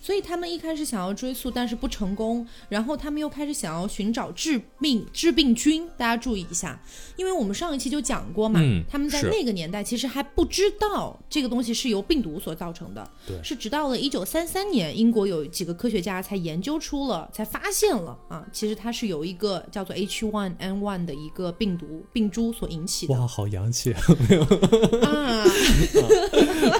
[0.03, 2.45] 所以他们一开始想要追溯，但是不成功。
[2.69, 5.89] 然后他们又开始想要寻找致命致病菌。
[5.97, 6.83] 大家注意一下，
[7.17, 13.09] 因为我们上一期就讲过嘛，嗯他们在那个年代其实还不知道这个东西是由病毒所造成的。
[13.25, 23.15] 对，是直到了一九三三年，英国有几个科学家才研究出了，才发现了啊，其实它是由一个叫做 H1N1 的一个病毒病株所引起的。
[23.15, 24.03] 哇，好洋气啊！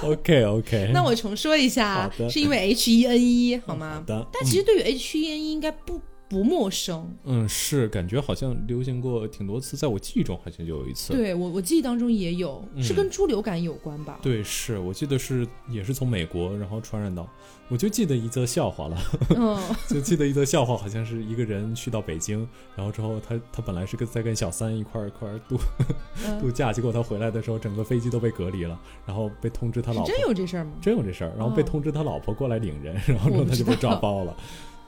[0.03, 3.12] OK OK， 那我重说一下，是因为 H1N。
[3.13, 4.03] N 一好吗？
[4.05, 6.01] 的，但其实对于 H 一 N 一应该不
[6.33, 7.07] 不陌生。
[7.23, 11.13] 嗯，是感觉好像流行过挺多次，在我记忆中好像就有一次。
[11.13, 14.19] 对我我记忆当中也有，是跟猪流感有关吧？
[14.21, 17.29] 对，是我记得是也是从美国然后传染到，
[17.69, 18.97] 我就记得一则笑话了。
[19.37, 25.57] 嗯，就记得一则笑话，好像是一个人去到北京，然后之后他他本来是跟在跟小三一块一块度
[26.41, 30.07] 度假，结果他回来的时候，整个飞机都被隔离了，然后被通知他老婆。
[30.07, 30.71] 真有这事儿吗？
[30.81, 34.35] 真有这事儿，然后被通知他老婆过来领人，然后之后他就被抓包了。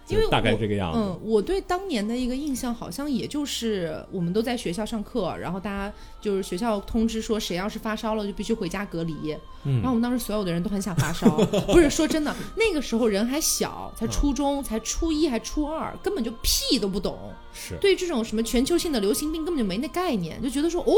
[0.08, 5.91] 因为大概这个样子，嗯，我对当年的一个印象好像也就是我们都在学校上课，然后大家
[6.22, 9.15] 就是学校通知说谁要是发烧了就必须回家隔离，
[9.63, 11.30] 嗯，然后我们当时所有的人都很想发烧，
[11.68, 17.18] 不是说真的，那个时候人还小，才初中，才初一还初二，根本就屁都不懂，
[17.54, 20.94] 是对这种什么全球性的流行病根本就没那概念，就觉得说哦。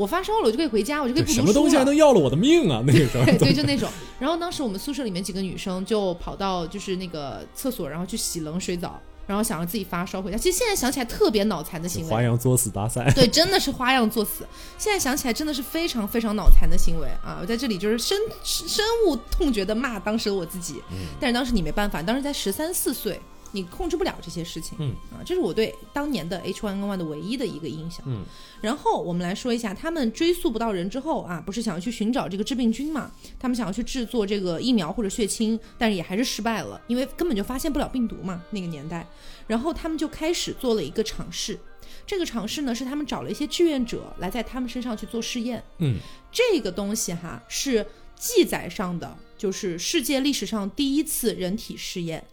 [0.00, 1.46] 我发烧了，我就可以回家，我就可以不读书了。
[1.46, 2.82] 什么东西还能要了我的命啊？
[2.86, 3.86] 那个时候， 对，就那种。
[4.18, 10.38] 然后当时我们宿舍里面几个女生就跑到就是那个厕所，然后去洗冷水澡，然后想让自己发烧回家。
[10.38, 13.12] 其实现在想起来特别脑残的行为，花样作死大赛。
[13.14, 14.46] 对，真的是花样作死。
[14.78, 17.36] 现在想起来真的是非常非常脑残的行为啊！
[17.42, 20.82] 我在这里就是深深恶痛绝的骂当时的我自己。
[20.90, 20.96] 嗯。
[21.20, 23.20] 但是当时你没办法，当时才十三四岁。
[23.52, 28.24] 你控制不了这些事情，嗯啊，这是我对当年的 H1N1 的唯一的一个印象，嗯，
[28.60, 33.10] 然后我们来说一下，他们追溯不到人之后啊，不是想要去寻找这个致病菌嘛？
[33.38, 39.06] 他们想要去制作这个疫苗或者血清，但是也还是失败了，因为根本就发现不了病毒嘛，那个年代。
[39.46, 41.58] 然后他们就开始做了一个尝试，
[42.06, 45.98] 这个尝试呢是他们找了一些志愿者来在他们身上去做试验，嗯，
[46.30, 47.84] 这个东西哈是
[48.14, 52.24] 记载上的，就是世界历史上第一次人体试验。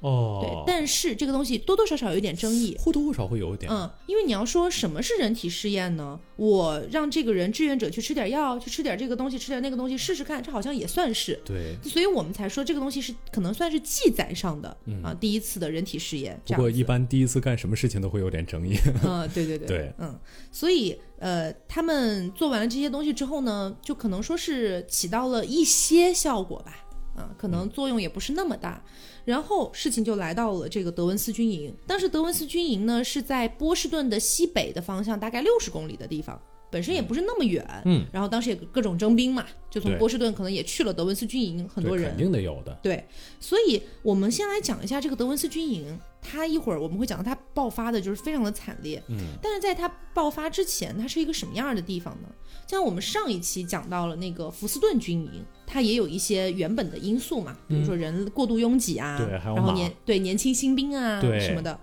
[0.00, 3.70] 哦，对，但是这个东西多多少少有点争议，或多或少会有一点。
[3.72, 6.20] 嗯，因为你要说什么是人体试验呢？
[6.36, 11.40] 我让这个人志愿者去吃点药，去吃点这个东西，吃点那个东西试试看，这好像也算是。
[11.44, 14.68] 对，所以我们才说这个东西是可能算是记载上的
[15.02, 16.38] 啊，第一次的人体试验。
[16.46, 18.76] 不过一般第一次干什么事情都会有点争议。
[19.02, 20.14] 嗯，对对对，对，嗯，
[20.52, 26.85] 所以呃，他们做完了这些东西之后呢，就可能说是起到了一些效果吧，
[27.16, 28.82] 啊，可能作用也不是那么大。
[29.24, 31.74] 然后事情就来到了这个德文斯军营。
[31.86, 36.40] 当时德文斯军营呢是在波士顿的西北的方向，大概六十公里的地方，
[36.76, 37.64] 本身也不是那么远。
[37.86, 38.04] 嗯。
[38.12, 42.10] 然后当时也各种征兵嘛，就从波士顿可能也去了德文斯军营，很多人。
[42.10, 42.78] 肯定得有的。
[42.82, 43.02] 对，
[43.40, 45.98] 所以我们先来讲一下这个德文斯军营。
[46.28, 49.02] 它一会儿我们会讲到它爆发的就是非常的惨烈。
[49.08, 49.16] 嗯。
[49.40, 52.28] 但是在它爆发之前，它是一个什么样的地方呢？
[52.66, 55.44] 像我们上一期讲到了那个福斯顿军营。
[55.68, 61.76] 它也有一些原本的因素嘛，比如说人过度拥挤啊，然后年对年轻新兵啊什么的。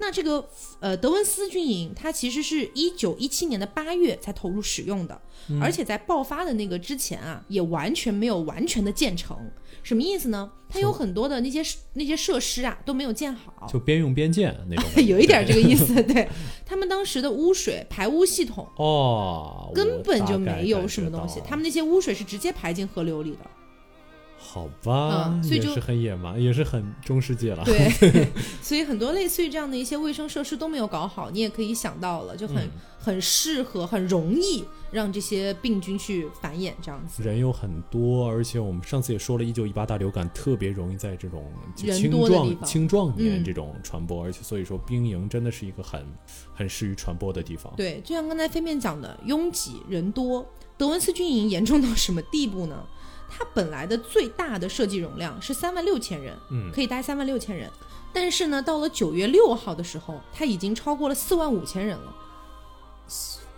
[0.00, 0.48] 那这个
[0.80, 5.20] 呃德文斯军营，它其实是一九一七年的八月才投入使用的，
[5.60, 9.36] 而且在爆发的那个之前啊，也完全没有完全的建成。
[9.82, 10.50] 什么意思呢？
[10.68, 11.62] 它有很多的那些
[11.94, 15.94] 那些设施啊都没有建好，就边用边建那种， 有一点这个意思。
[16.04, 16.28] 对
[16.64, 23.38] 他们当时的污水排污系统哦，根本就没有什么东西，他们那些污水是直接排进河流里的。
[24.42, 27.62] 好吧，所以就是很野蛮，也是很中世纪了。
[27.64, 28.26] 对，
[28.60, 37.22] 所以很多类似于这样的一些卫生设施都没有搞好，你也可以想到了，就很很适合，很容易让这些病菌去繁衍这样子。
[37.22, 41.44] 人有很多，而且我们上次也说了，一九一八大流感特别容易在这种
[41.76, 46.04] 青壮青壮年这种传播，而且所以说兵营真的是一个很
[46.54, 47.72] 很适于传播的地方。
[47.76, 50.44] 对，就像刚才飞面讲的，拥挤人多，
[50.76, 52.84] 德文斯军营严重到什么地步呢？
[53.30, 57.70] 它本来的最大的设计容量是三万六千人，嗯，可以待三万六千人。
[58.12, 62.12] 但是呢，到了九月六号的时候，它已经超过了四万五千人了，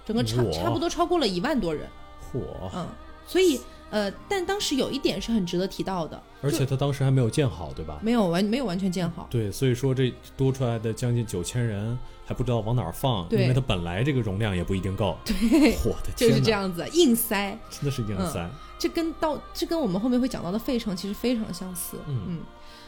[0.04, 1.88] 整个差差不多超过了一万多人。
[2.30, 2.70] 火！
[2.74, 2.86] 嗯，
[3.26, 3.58] 所以
[3.90, 7.98] 呃，但当时有一点是很值得提到的，而且它当时还没有建好，对吧？
[8.02, 9.26] 没有完没有完全建好。
[9.30, 11.98] 对，所以说这多出来的将近九千人
[12.32, 15.18] 还不知道往哪儿放，因为它本来这个容量也不一定够。
[15.22, 18.48] 对，我的天， 就是这，样子硬塞，真的是硬塞。
[18.78, 21.98] 这跟到这跟我们后面会讲到的费城其实非常相似。
[22.08, 22.40] 嗯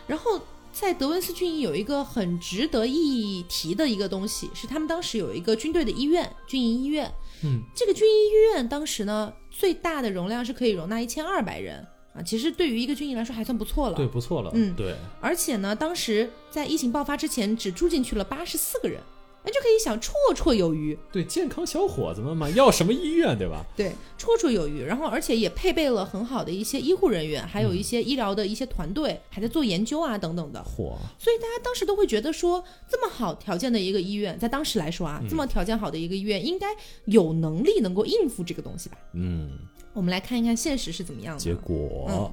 [0.07, 0.41] 然后
[0.73, 7.13] 在德文斯军营有一个很值得一提的一个东西，是他们当时有一个军队的医院，军营医院。
[7.45, 13.97] 嗯，这个军营医院当时呢，最大的容量是可以容纳一千二百人啊，其实对于一个军营来说还算不错了。
[13.97, 14.51] 对，不错了。
[14.55, 19.01] 嗯对，而且呢，当时在疫情爆发之前，只住进去了八十四个人，
[19.45, 20.99] 那就可以想绰绰有余。
[21.13, 23.65] 对，健康小伙子们嘛，要什么医院，对吧？
[23.77, 24.83] 对，绰绰有余。
[24.83, 30.61] 然后，而且也配备了很好的一些医护人员，还有一些医疗的一些团队，还在做研究啊等等的。
[30.61, 36.69] 嚯，所以大家当时都会觉得说，这么好条件的一个医院，在当时来说啊，这么条件好的一个医院，应该
[37.05, 38.97] 有能力能够应付这个东西吧？
[39.13, 39.51] 嗯，
[39.93, 41.41] 我们来看一看现实是怎么样的。
[41.41, 42.33] 结果，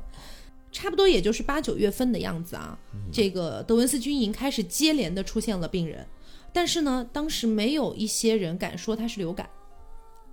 [0.71, 2.79] 差不多也就是八九月份的样子啊，
[3.11, 6.07] 这个德文斯军营开始接连的出现了病人，
[6.53, 9.49] 但是呢，当时没有一些人敢说它是流感，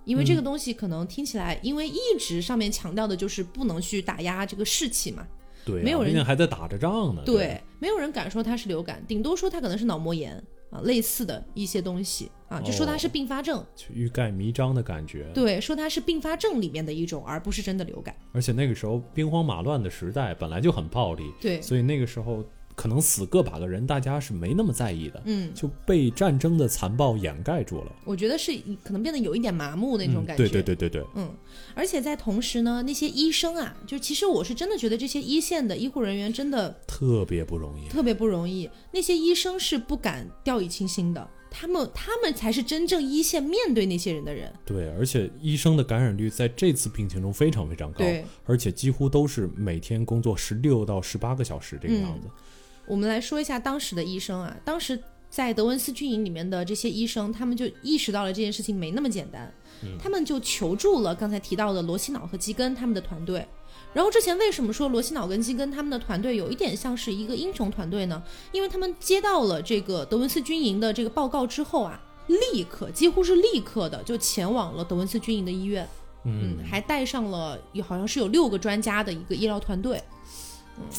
[0.05, 5.25] 因为这个东西可能听起来，因为一直上面强调的就是不能去打压这个士气嘛，
[5.65, 7.21] 对啊，没有人还在打着仗呢。
[7.25, 10.35] 对，没有人敢说它是流感，顶多说它可能是脑膜炎
[10.71, 15.31] 啊，类似的一些东西啊，就说它是并发症，就欲盖弥彰的感觉。
[15.33, 22.43] 对，说它是并发症里面的一种，而不是真的流感，而且那个时候兵荒马乱的时代本来就很暴力，对，所以那个时候
[22.79, 27.91] 可能死个把个人，大家是没那么在意的，嗯，就被战争的残暴掩盖住了。
[28.05, 31.29] 我觉得是可能变得有一点麻木的那种嗯感觉，对对对对对，嗯，
[31.75, 37.89] 而且在同时呢，那些医生啊，就其实我是真的觉得这些一线的医护人员真的特别不容易。
[37.89, 44.49] 特别不容易，那些医生是不敢掉以轻心的，他们他们才是真正一线面对那些人的人。
[44.63, 48.05] 对，而且医生的感染率在这次病情中非常非常高，
[48.45, 52.29] 而且几乎都是每天工作十六到十八个小时这个样子。
[52.89, 54.99] 我们来说一下当时的医生啊，当时
[55.29, 59.53] 在德文斯军营里面的这些医生，他们就意识到了这件事情没那么简单，
[60.01, 63.47] 他们就求助了刚才提到的罗西瑙和基根他们的团队。
[63.93, 68.21] 然后之前为什么说罗西脑跟基根他们的团队有一点像是一个英雄团队呢？
[68.51, 75.87] 因为他们接到了这个德文斯军营的这个报告之后啊，立刻几乎是立刻的就前往了德文斯军营的医院，
[76.23, 80.01] 嗯，嗯，还带上了有好像是有六个专家的一个医疗团队，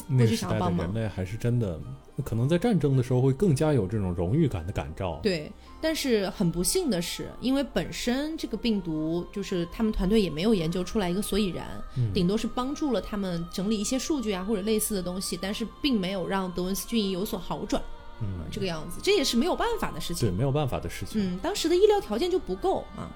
[0.08, 1.80] 那过去个时代的想要帮忙人类还是真的，
[2.24, 5.18] 可能在战争的时候会更加有这种荣誉感的感召。
[5.22, 11.66] 对，但是很不幸的是，因为本身这个病毒就是他们团队也没有研究出来一个所以然，
[11.96, 17.82] 嗯顶多是帮助了他们整理一些数据啊或者类似的东西，但是并没有让德文斯军营有所好转，
[18.20, 21.20] 嗯，这个样子，这也是没有办法的事情对，没有办法的事情。
[21.22, 23.10] 嗯，当时的医疗条件就不够啊。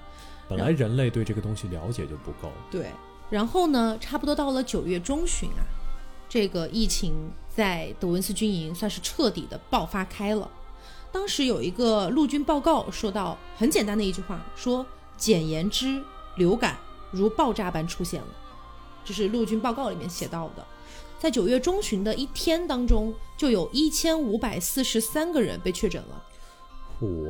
[0.47, 2.51] 本来人类对这个东西了解就不够。
[2.69, 2.91] 对，
[3.31, 5.65] 然后呢，差不多到了九月中旬啊，
[6.35, 7.13] 这个疫情
[7.47, 10.51] 在德文斯军营算是彻底的爆发开了。
[11.09, 16.03] 当时有一个陆军报告说到很简单的一句话，说简言之，
[16.35, 16.77] 流感
[17.09, 18.27] 如爆炸般出现了，
[19.05, 20.67] 这是陆军报告里面写到的。
[21.17, 26.21] 在九月中旬的一天当中，就有一千五百四十三个人被确诊了。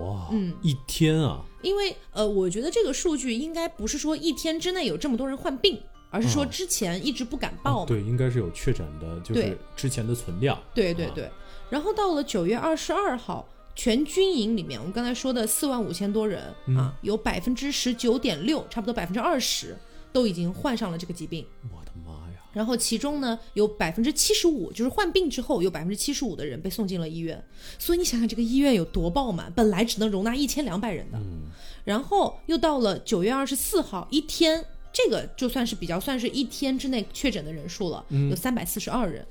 [0.02, 5.80] 哇，嗯，一天啊，因为呃，我觉得这个数据应该不是说一天之内有这么多人患病，
[6.16, 7.86] 而是说哦之前一直不敢报嘛。
[7.86, 10.56] 对，应该是有确诊的，就是之前的存量。
[10.56, 11.30] 啊对对对。
[11.70, 19.76] 然后到了九月二十二号，全军营里面，我们刚才说的四万五千多人、嗯啊，有百分之十九点六，差不多百分之二十
[20.14, 21.46] 都已经患上了这个疾病。
[21.64, 22.40] 我的妈呀！
[22.54, 27.44] 然后其中呢，有百分之七十五，就是患病之后有百分之七十五的人被送进了医院。
[27.78, 31.50] 所以你想想，这个医院有多爆满，本来只能容纳一千两百人的，嗯，
[31.84, 34.64] 然后又到了九月二十四号一天，
[34.98, 39.28] 这个就算是比较算是一天之内确诊的人数了，嗯有三百四十二人。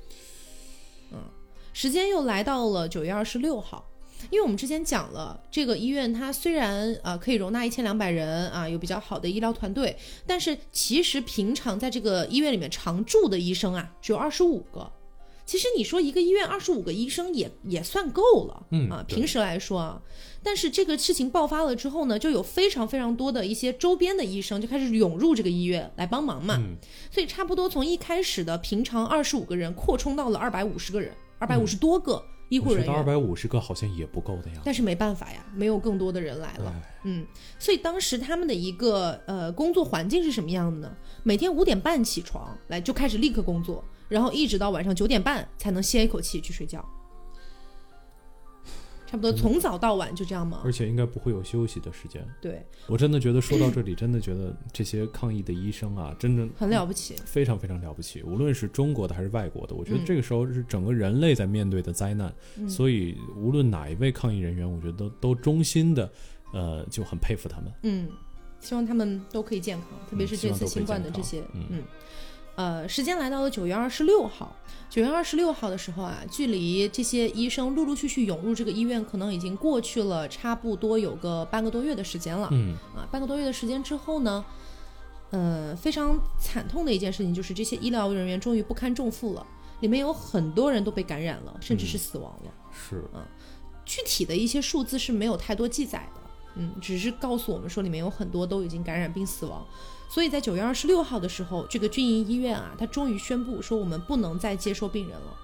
[1.11, 1.17] 嗯，
[1.73, 3.83] 时间又来到了九月二十六号。
[4.29, 9.97] 因为我们之前讲了，这个医院它虽然呃可以容纳一千两百人啊，有比较好的医疗团队，
[10.27, 14.91] 但是其实平常在这个医院里面常驻的医生啊只有二十五个。
[15.45, 20.01] 其实你说一个医院二十五个医生也也算够了，啊，嗯啊平时来说啊，
[20.41, 26.75] 但是这个事情爆发了之后呢，就有非常非常多的一些周边的医生就开始涌入这个医院来帮忙嘛，嗯
[27.11, 32.93] 所以差不多从一开始的平常二十五个人扩充到了二百五十个人，二百五十多个，医护人员。
[32.93, 34.61] 二百五十个好像也不够的呀。
[34.65, 36.73] 但是没办法呀，没有更多的人来了。
[36.75, 37.25] 哎，嗯，
[37.59, 40.95] 所以当时他们的一个呃工作环境是什么样的呢？
[41.23, 46.83] 每天五点半起床来就开始立刻工作，然后一直到晚上九点半才能歇一口气去睡觉。
[49.07, 50.61] 差不多从早到晚就这样吗？
[50.65, 52.27] 而且应该不会有休息的时间。
[52.41, 57.15] 对，我真的觉得说到这里，真的觉得这些抗疫的医生啊，真的很了不起。
[57.23, 58.23] 非常非常了不起。
[58.23, 62.33] 无论是中国的还是外国的，我觉得嗯这个时候是整个人类在面对的灾难。
[62.57, 66.11] 嗯所以无论哪一位抗疫人员，我觉得都都衷心的，
[66.51, 67.71] 呃，就很佩服他们。
[67.83, 68.09] 嗯，
[68.59, 71.83] 希望他们都可以健康，特别是这次新冠的这些，嗯。
[72.55, 74.55] 呃，时间来到了九月二十六号。
[74.89, 82.47] 九月二十六号的时候啊，距离这些医生陆陆续续涌入这个医院，可能已经过去了差不多有个半个多月的时间了。
[82.51, 84.45] 嗯啊，半个多月的时间之后呢，
[85.31, 89.45] 呃，非常惨痛的一件事情就是这些医疗人员终于不堪重负了，
[89.81, 92.53] 里面有很多人都被感染了，甚至是死亡了。
[92.71, 93.27] 是啊，
[93.83, 96.21] 具体的一些数字是没有太多记载的，
[96.55, 99.65] 嗯，只是告诉我们说里面有很多都已经感染并死亡。
[100.09, 105.37] 所以在九月二十六号的时候，这个军营医院啊，他终于宣布说我们不能再接收病人了。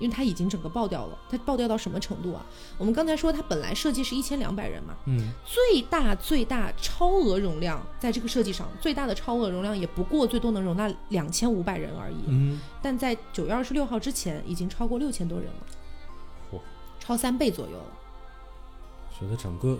[0.00, 2.44] 因为他已经整个爆掉了，他爆掉到什么程度啊？
[2.78, 12.16] 我们刚才说他本来设计是一千两百人嘛，嗯，最大最大超额容量在这个设计上，最大的超额容量也不过最多能容纳两千五百人而已。
[12.26, 15.66] 嗯，但在九月二十六号之前，已经超过六千多人了，
[16.52, 16.58] 嚯，
[16.98, 17.86] 超三倍左右了。
[19.18, 19.78] 觉得整个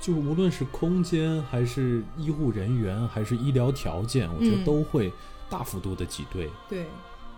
[0.00, 5.12] 就是无论是空间还是医护人员还是医疗条件，我觉得嗯都会
[5.48, 6.50] 大幅度的挤兑。
[6.68, 6.86] 对，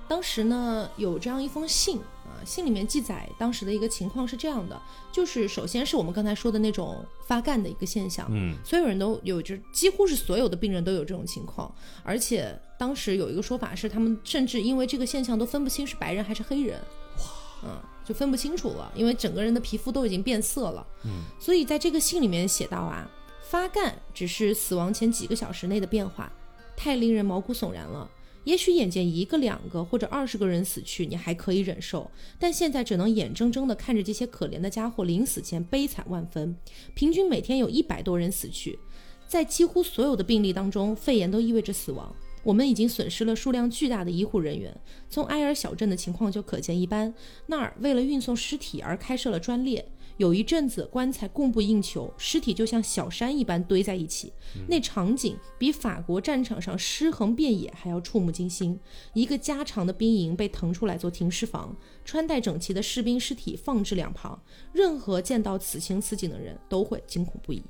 [0.07, 16.79] 当时呢有这样一封信啊，信里面记载当时的一个情况是这样的，就是首先是我们刚才说的那种发干的一个现象，嗯所有人都有，就几乎是所有的病人都有这种情况，而且当时有一个说法是，他们甚至因为这个现象都分不清是白人还是黑人，
[17.19, 17.25] 哇，
[17.65, 17.83] 嗯，
[18.13, 23.11] 就分不清楚了，因为整个人的皮肤都已经变色了，嗯，所以在这个信里面写到啊，
[23.41, 26.31] 发干只是死亡前几个小时内的变化，
[26.77, 28.07] 太令人毛骨悚然了。
[28.45, 36.55] 也许眼见一个、两个或者二十个人死去，你还可以忍受，但现在只能眼睁睁地看着这些可怜的家伙临死前悲惨万分。
[36.95, 38.79] 平均每天有一百多人死去，
[39.27, 42.15] 在几乎所有的病例当中，肺炎都意味着死亡。
[42.43, 44.75] 我们已经损失了数量巨大的医护人员。
[45.09, 47.13] 从埃尔小镇的情况就可见一斑，
[47.47, 49.87] 那儿为了运送尸体而开设了专列。
[50.19, 54.31] 有一阵子棺材供不应求，尸体就像小山一般堆在一起，
[54.69, 58.79] 那场景比法国战场上尸横遍野还要触目惊心。
[59.15, 61.75] 一个加长的兵营被腾出来做停尸房，
[62.05, 64.41] 穿戴整齐的士兵尸体放置两旁，
[64.73, 67.63] 任何见到此情此景的人都会惊恐不已。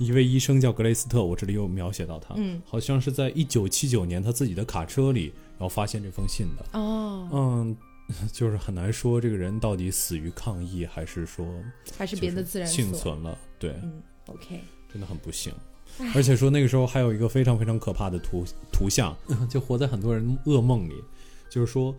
[0.00, 5.26] 一位医生叫格雷斯特，我这里有描写到他，嗯，好像是在一九七九年他自己的卡车里，
[5.58, 6.78] 然后发现这封信的。
[6.78, 7.76] 哦，嗯，
[8.32, 11.46] 就是很难说这个人到底死于抗议，还是说
[11.98, 12.90] 还是别的自然幸。
[12.94, 13.36] 存了。
[13.58, 15.52] 对，嗯，OK，真的很不幸。
[16.14, 18.42] 而且说那个时候还有一个非常非常可怕的图
[18.72, 19.14] 图像，
[19.50, 20.94] 就活在很多人噩梦里，
[21.50, 21.94] 就是说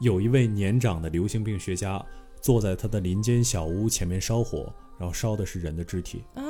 [0.00, 2.00] 有一位年长的流行病学家
[2.40, 6.22] 坐在他的林间小屋前面烧火，然后烧的是人的肢体。
[6.34, 6.44] 啊，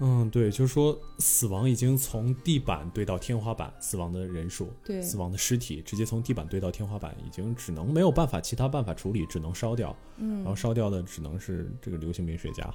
[0.00, 9.94] 嗯，对，就是说死亡已经从地板堆到天花板，死亡的人数，对死亡的尸体直接从地板堆到天花板，已经只能没有办法其他办法处理，只能烧掉。
[10.16, 12.72] 嗯然后烧掉的只能是这个流行病学家，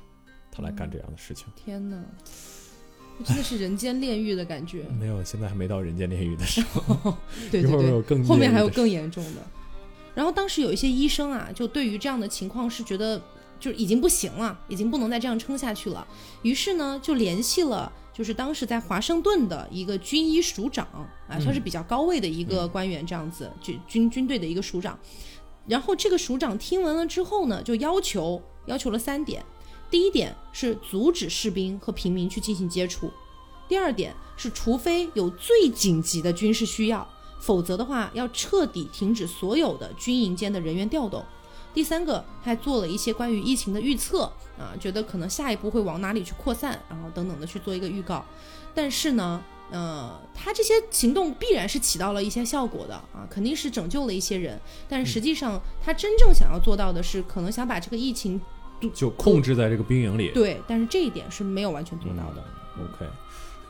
[0.52, 1.48] 他来干这样的事情。
[1.56, 2.00] 天哪，
[3.24, 4.84] 真的是人间炼狱的感觉。
[5.00, 7.18] 没有，现在还没到人间炼狱的时候，
[7.50, 9.42] 对对对，有更后面还有更严重的。
[10.14, 13.22] 然后当时有一些医生啊，就对于这样的情况是觉得
[13.60, 16.08] 就已经不行了，已经不能再这样撑下去了。
[16.42, 20.86] 于是呢，就联系了就是当时在华盛顿的一个军医署长
[21.28, 24.98] 啊，算是比较高位的一个官员，这样子，军军军队的一个署长。
[25.68, 29.44] 然后这个署长听闻了之后呢，就要求要求了三点：
[29.90, 33.08] 第一点是阻止士兵和平民去进行接触；
[33.68, 37.08] 第二点是，除非有最紧急的军事需要，
[37.40, 41.26] 否则的话要彻底停止所有的军营间的人员调动。
[41.76, 44.24] 第三个，他还做了一些关于疫情的预测
[44.58, 48.26] 啊，觉得可能下一步会往哪里去扩散，然后等等的去做一个预告。
[48.74, 54.60] 但是呢，呃，他这些行动必然是起到了一些效果的啊，肯定是拯救了一些人。
[54.88, 58.40] 但实际上，他真正想要做到的是，可能想把这个疫情
[58.94, 60.32] 就控制在这个兵营里。
[60.34, 62.44] 对，但是这一点是没有完全做到的。
[62.78, 63.06] OK，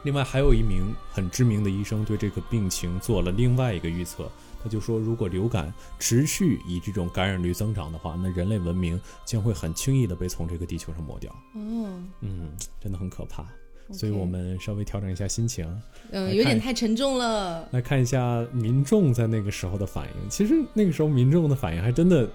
[0.06, 4.32] 另外还有一名很知名的医生对这个病情做了另外一个预测，
[4.64, 11.36] 他就说，如果流感持续以这种感染率增长的话，那人类文明将会很轻易的被从这个地球上抹掉。
[11.56, 12.50] 嗯，嗯，
[12.80, 13.46] 真的很可怕。
[13.92, 15.68] 所以我们稍微调整一下心情，
[16.10, 17.68] 嗯、有点太沉重了。
[17.72, 20.30] 来看一下民众在那个时候的反应。
[20.30, 22.28] 其实那个时候民众的反应还真的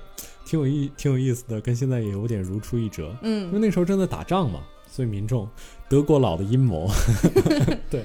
[0.45, 3.17] 挺有意挺有意思的，跟现在也有点如出一辙。
[3.23, 5.49] 嗯因为嗯，那时候正在打仗嘛，所以民众
[5.91, 6.89] 德国佬的阴谋，
[7.91, 8.05] 对，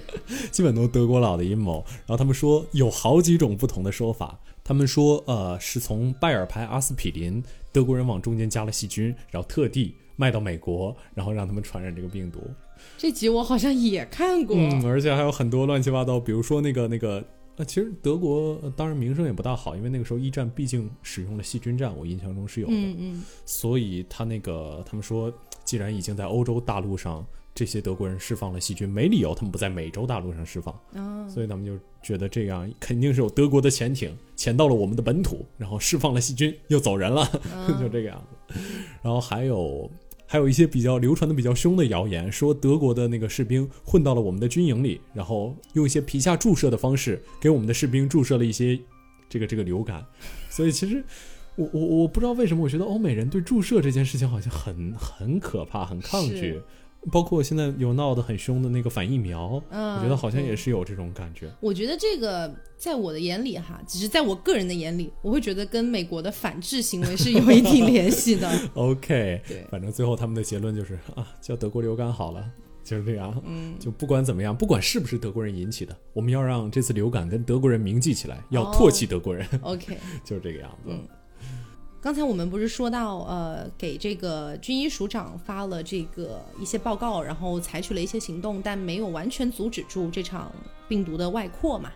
[0.51, 1.85] 基本都是德国佬的阴谋。
[1.87, 12.39] 然后他们说有好几种不同的说法，他们说呃是从拜耳牌阿司匹林，德国人往中间加了细菌，然后特地卖到美国，然后让他们传染这个病毒。
[12.97, 14.55] 这集我好像也看过。
[14.57, 17.23] 嗯，而且还有很多乱七八糟，比如说那个那个。
[17.57, 22.73] 呃，其实德国、呃当然名声也不大好，因为那个时候一战毕竟使用了细菌战，我印象中是有的。
[22.73, 25.31] 嗯嗯所以他那个他们说，
[25.63, 27.25] 既然已经在欧洲大陆上
[27.55, 38.59] 这些德国人释放了细菌，没理由他们不在美洲大陆上释放，啊，所以他们就觉得这样肯定是有德国的潜艇潜到了我们的本土，然后释放了细菌又走人了，啊 就这个样子。
[39.01, 39.89] 然后还有
[40.27, 48.77] 还有一些比较流传的比较凶的谣言，说德国的那个士兵混到了我们的军营里，然后用一些皮下注射的方式给我们的士兵注射了一些
[49.29, 50.05] 这个这个流感，
[50.49, 51.01] 所以其实。
[51.57, 56.63] 我我我不知道为什么，我觉得欧美人对注射这件事情好像很很可怕，很抗拒是。
[57.11, 61.51] 包括现在有闹得很凶的那个反疫苗，嗯，我觉得好像也是有这种感觉。
[61.59, 68.49] 我觉得这个在我的眼里哈，只是在我个人的眼里，我会觉得跟美国的反制行为是有一定联系的。
[68.73, 72.43] OK，对，反正最后他们的结论就是啊，叫德国流感好了，
[72.83, 73.39] 就是这样。
[73.45, 79.97] 嗯，就不管怎么样，不管是不是德国人引起的，我们要让这次流感跟德国人铭记起来，要哦唾弃德国人，OK。
[80.25, 80.89] 就是这个样子。
[80.89, 81.07] 嗯
[82.05, 90.51] 刚才我们不是说到，呃，给这个军医署长发了这个一些报告，然后采取了一些行动，但没有完全阻止住这场
[90.87, 91.91] 病毒的外扩嘛？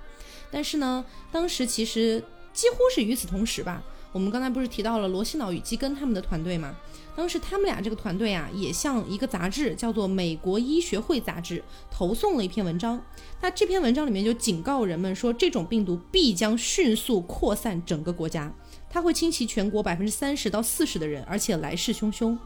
[0.49, 3.83] 但是呢，当时其实几乎是与此同时吧。
[4.11, 6.75] 我们刚才不是提到了罗西脑与基根他们的团队嘛？
[7.15, 11.59] 当时他们俩这个团队啊，也向一个杂志叫做《美国医学会杂志》
[11.91, 12.99] 投送了一篇文章。
[13.41, 18.51] 那这篇文章里面就警告人们说，这种病毒必将迅速扩散整个国家。
[18.89, 22.37] 它会侵袭全国百分之三十到四十的人，而且来势汹汹。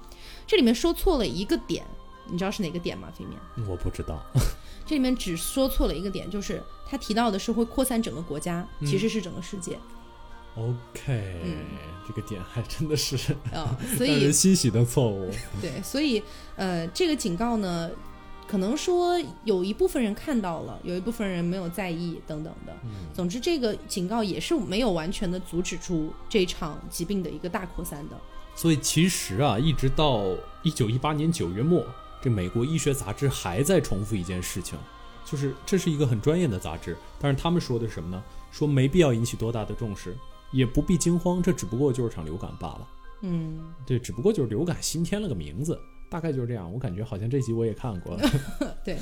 [0.45, 1.85] 这里面说错了一个点，
[2.29, 3.09] 你知道是哪个点吗？
[3.17, 4.21] 飞面，我不知道。
[4.85, 9.79] 这里面只说错了一个点，就是他提到的是会扩散整个国家，其实是整个世界
[10.55, 11.41] OK，、
[12.07, 13.15] 这个点还真的是
[13.51, 15.31] 啊、所让以人欣喜的错误。
[15.59, 16.21] 对，所以
[16.55, 17.89] 呃，这个警告呢，
[18.47, 22.75] 可能说有一部分人看到了，有一部分人没有在意，等等的。
[23.13, 28.17] 总之，这个警告也是没有完全的阻止住这场疾病的一个大扩散的。
[28.55, 30.25] 所以其实啊，一直到
[30.61, 31.83] 一九一八年九月末，
[32.21, 34.77] 这美国医学杂志还在重复一件事情，
[35.25, 38.23] 就是这是一个很专业的杂志，但是他们说的是什么呢？
[38.51, 40.15] 说没必要引起多大的重视，
[40.51, 42.87] 也不必惊慌，这只不过就是场流感罢了。
[43.21, 45.79] 嗯，对，只不过就是流感新添了个名字，
[46.13, 46.71] 大概就是这样。
[46.71, 48.29] 我感觉好像这集我也看过了。
[48.85, 48.95] 对。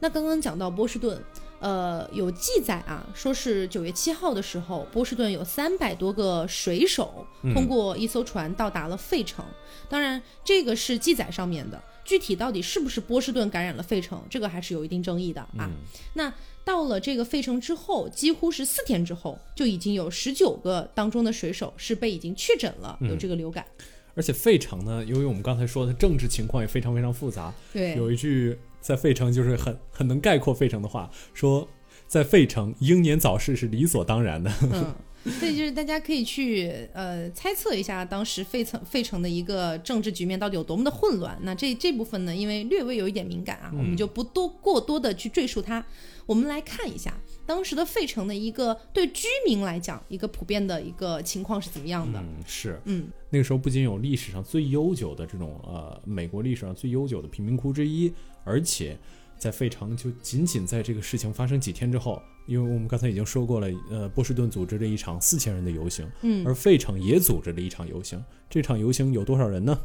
[0.00, 1.20] 那刚刚讲到波士顿，
[1.58, 9.44] 呃，有记载啊，说是九月七号的时候，波士顿有三百多个水手通过一艘船到达了费城。
[9.86, 15.68] 当然，这个是记载上面的，具体到底是不是波士顿感染了费城，这个还是有一定争议的啊。
[16.14, 16.32] 那
[16.64, 23.66] 到了这个费城之后，几乎是四天之后，就已经有十九个当中的水手是被已经确诊了有这个流感。
[24.14, 31.68] 而且费城呢，由于我们刚才说的政治情况也非常非常复杂，对，有一句在费城就是很很能概括费城的话，说
[32.06, 34.50] 在费城英年早逝是理所当然的。
[34.62, 34.94] 嗯，
[35.38, 41.38] 所以就是大家可以去呃猜测一下当时费城费城的一个政治局面到底有多么的混乱。
[41.42, 45.84] 那这这部分呢，因为略微有一点敏感啊，我们就不多过多的去赘述它。
[46.26, 52.20] 我们来看一下当时的费城的一个对居民来讲一个普遍的一个情况是怎么样的。
[52.20, 58.12] 嗯，是嗯那个时候不仅有历史上最悠久的这种呃美国历史上最悠久的贫民窟之一，
[58.44, 58.96] 而且
[59.38, 68.22] 在费城就仅仅在这个事情发生几天之后，因为我们刚才已经说过了，呃，波士顿组织了一场四千人的游行，嗯而费城也组织了一场游行。
[68.50, 69.78] 这场游行有多少人呢？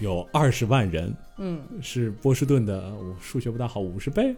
[0.00, 4.34] 有二十万人，嗯，是波士顿的我数学不大好五十倍。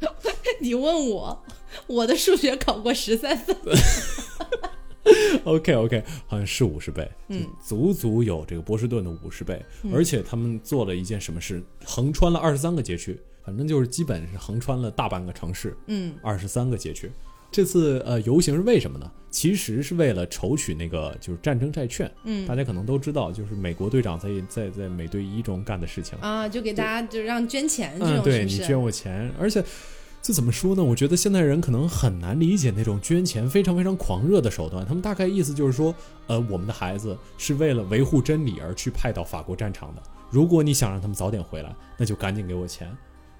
[0.60, 1.44] 你问我，
[1.86, 3.56] 我的数学考过十三分。
[5.44, 11.62] OK OK，好像是五十倍，嗯，足足有这个波士顿的五十倍，而且他们做了一件什么事？
[11.84, 17.10] 横穿了二十三个街区，反正就是基本是横穿了大半个城市，嗯二十三个街区。
[17.50, 19.08] 这次呃游行是为什么呢？
[19.30, 22.10] 其实是为了筹取那个就是战争债券。
[22.24, 26.18] 嗯大家可能都知道，就是美国队长在在在美队一中干的事情。
[26.20, 28.60] 啊，就给大家就让捐钱这嗯，种，对是不是？
[28.60, 29.62] 你捐我钱，而且
[30.20, 30.82] 这怎么说呢？
[30.82, 34.84] 我觉得现代人可能很难理解那种捐钱非常非常狂热的手段。
[34.84, 35.94] 他们大概意思就是说，
[36.26, 40.02] 呃，我们的孩子是为了维护真理而去派到法国战场的。
[40.28, 42.90] 如果你想让他们早点回来，那就赶紧给我钱。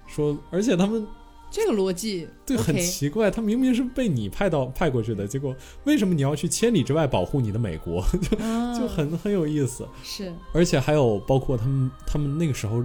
[0.07, 1.05] 说，而且他们
[1.51, 8.01] 这个逻辑对，很奇怪，他明明是被你派到派过去的，结果为什么你要去千里之外保护你的美国？
[8.39, 9.87] 啊就很很有意思。
[10.03, 12.83] 是而且还有包括他们，他们那个时候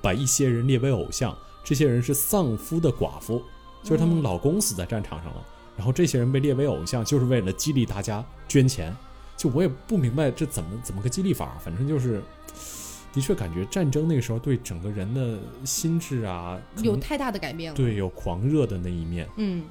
[0.00, 3.42] 把一些人列为偶像，这些人是丧夫的寡妇，
[3.82, 5.44] 就是他们哦老公死在战场上了，
[5.76, 8.94] 然后这些人被列为偶像，就是为了激励大家捐钱。
[9.36, 12.22] 就我也不明白这怎么怎么个激励法，反正就是，
[13.16, 19.26] 的确感觉战争那个时候对整个人的心智啊，有太大的改变了。，对有狂热的那一面。
[19.38, 19.64] 嗯，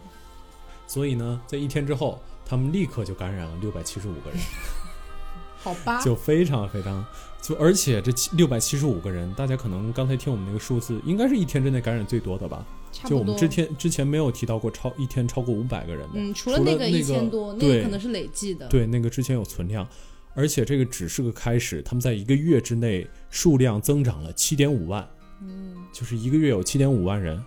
[0.88, 4.40] 所以呢，在一天之后，他们立刻就感染了六百七十五个人。
[5.62, 7.06] 好吧，就非常非常，
[7.40, 12.66] 就而且这六百七十五个人，大家可能刚才听我们那个数字，应该是一天之内感染最多的吧？
[13.06, 18.68] 就我们之前之前没有提到过超一天超过五百个人的，嗯，除了除了那个一千多，那个可能是累计的。
[18.70, 19.88] 对，那个之前有存量，
[20.36, 25.08] 而且这个只是个开始，他们在一个月之内数量增长了七点五万，
[25.42, 27.44] 嗯，就是一个月有七点五万人。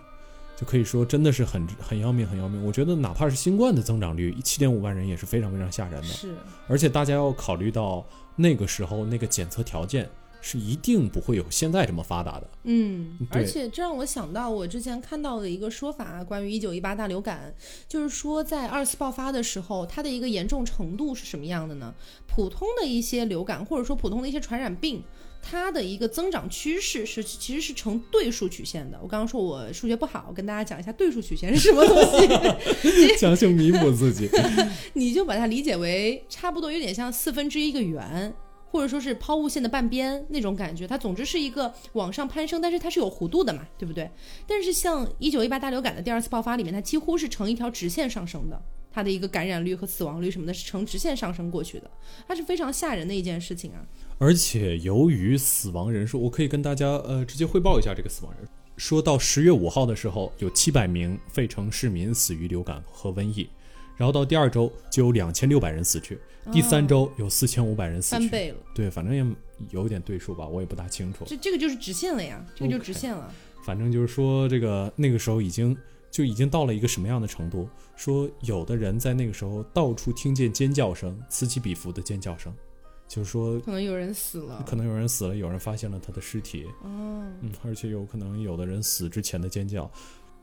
[0.57, 2.61] 就可以说真的是很很要命，很要命。
[2.65, 6.07] 我觉得哪怕是新冠的增长率七点五万人也是非常非常吓人的。
[6.07, 6.35] 是，
[6.67, 10.09] 而且大家要考虑到那个时候那个检测条件
[10.41, 12.49] 是一定不会有现在这么发达的。
[12.63, 17.53] 嗯，而且这让我想到我之前看到的一个说法，关于一九一八大流感，
[17.87, 21.93] 就是说在二次爆发的时候，它的一个严重程度是什么样的呢？
[22.27, 25.03] 普通的一些流感，或者说普通的一些传染病。
[25.41, 28.99] 它的一个增长趋势是其实是呈对数曲线的。
[29.01, 33.15] 我刚刚说我数学不好，我跟大家讲一下对数曲线是什么东西。
[33.15, 34.29] 强行弥补自己，
[34.91, 38.35] 你就把它理解为差不多有点像四分之一个圆，
[38.71, 40.87] 或者说是抛物线的半边那种感觉。
[40.87, 44.09] 它总之是一个往上攀升，但是它是有弧度的嘛，对不对？
[44.47, 48.61] 但是像一九一八大流感的第二次爆发里面，它几乎是呈一条直线上升的。
[48.91, 51.89] 它的一个感染率和死亡率什么的，是呈直线上升过去的，
[52.27, 53.85] 它是非常吓人的一件事情啊。
[54.17, 58.51] 而且由于死亡人数，我可以跟大家呃直接汇报一下这个死亡人数。
[58.77, 63.47] 说到十月五号的时候，有七百名费城市民死于流感和瘟疫，
[63.95, 66.19] 然后到第二周就有两千六百人死去，
[66.51, 68.21] 第三周有四千五百人死去。
[68.21, 69.25] 翻倍了，对，反正也
[69.71, 71.25] 有点对数吧，我也不大清楚。
[71.25, 73.31] 这这个就是直线了呀，这个就直线了。
[73.63, 75.77] 反正就是说，这个那个时候已经
[76.09, 77.67] 就已经到了一个什么样的程度？
[77.95, 82.53] 说有的人在那个时候到处听见尖叫声，此起彼伏的尖叫声，
[83.07, 87.25] 就是说可能有人死了，可能有人死了，有人发现了他的尸体，哦。
[87.41, 89.89] 嗯，而且有可能有的人死之前的尖叫，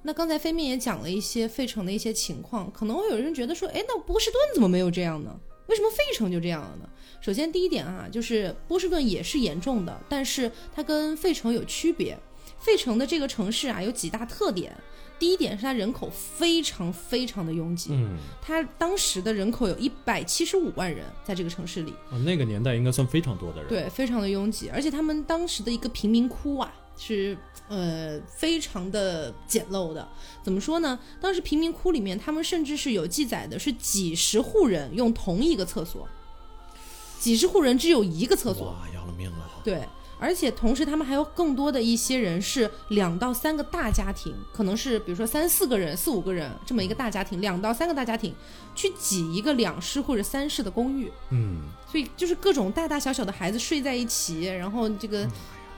[0.02, 5.34] 那刚才飞面也讲了一些费城的一些情况，可能会有人觉得说，哎，那波士顿怎么没有这样呢？
[5.66, 6.88] 为什么费城就这样了呢？
[7.20, 12.18] 首先第一点啊，就是波士顿也是严重的，但是它跟费城有区别。
[12.58, 14.74] 费城的这个城市啊，有几大特点。
[15.18, 27.36] 第一点是它人口非常非常的拥挤，嗯，它当时的人口有一百七十五万人在这个城市里，哦，那个年代应该算非常多的人，，对，非常的拥挤，而且他们当时的一个贫民窟啊，是
[27.68, 30.06] 呃非常的简陋的。
[30.42, 30.98] 怎么说呢？
[31.20, 36.08] 当时贫民窟里面，他们甚至是有记载的，是几十户人用同一个厕所，
[37.18, 39.82] 几十户人只有一个厕所，哇，要了命了，对。
[40.18, 48.34] 而且同时，他们还有更多的一些人是两到三个大家庭，可能是比如说三四个人、四五个人这么一个大家庭，两到三个大家庭
[48.74, 55.28] 去挤一个两室或者三室的公寓，嗯，所以就是各种大大小小的孩子睡在一起，然后这个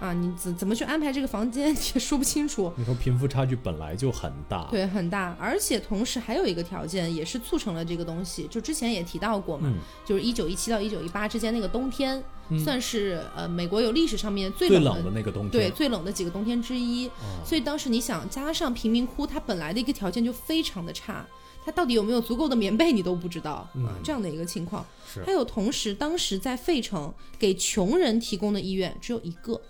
[0.01, 2.73] 啊，你怎怎么去安排这个房间 也说不清楚。
[2.77, 8.47] 你说贫富差距本来就很大，，对，很大，而且同时还有一个条件，也是促成了这个东西。
[8.49, 17.09] 就之前也提到过嘛，嗯，就是一九一七到一九一八之间那个冬天，嗯算是呃美国有历史上面最冷最冷的那个冬天，对最冷的几个冬天之一。
[17.09, 21.27] 哦所以当时你想，加上贫民窟，它本来的一个条件就非常的差，
[21.65, 24.85] 它到底有没有足够的棉被你都不知道啊，嗯这样的一个情况。
[25.25, 29.61] 还有同时，当时在费城给穷人提供的医院只有一个，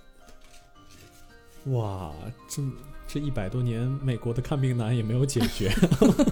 [1.70, 2.12] 哇，
[2.48, 2.62] 这
[3.06, 5.72] 这一百多年，美国的看病难也没有解决，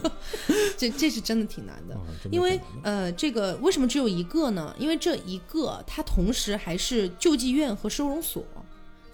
[0.77, 1.99] 这这是真的挺难的。
[2.31, 4.75] 因为呃，这个为什么只有一个呢？
[4.79, 8.45] 因为这一个它同时还是救济院和收容所，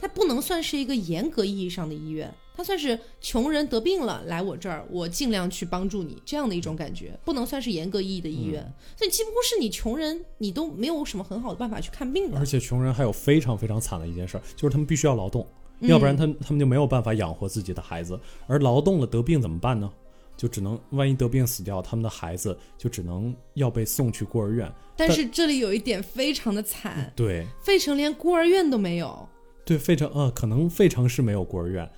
[0.00, 8.60] 它不能算是一个严格意义上的医院，它算是穷人得病了来我这儿，我尽量去帮助你这样的一种感觉，不能算是严格意义的医院。
[8.96, 12.44] 所以几乎是你穷人，你都没有什么很好的办法去看病的而。
[12.44, 15.46] 且穷人还有非常非常惨的一件事儿，就是他们必须要劳动，
[15.88, 19.90] 要不然他他们就没有办法养活自己的孩子，而劳动了得病怎么办呢？
[20.34, 24.72] 就只能万一得病死掉，他们的孩子就只能要被送去孤儿院。
[24.96, 27.46] 但是这里有一点非常的惨，对。
[27.62, 29.28] 费城连孤儿院都没有。
[29.64, 31.88] 对，费城呃，可能费城是没有孤儿院，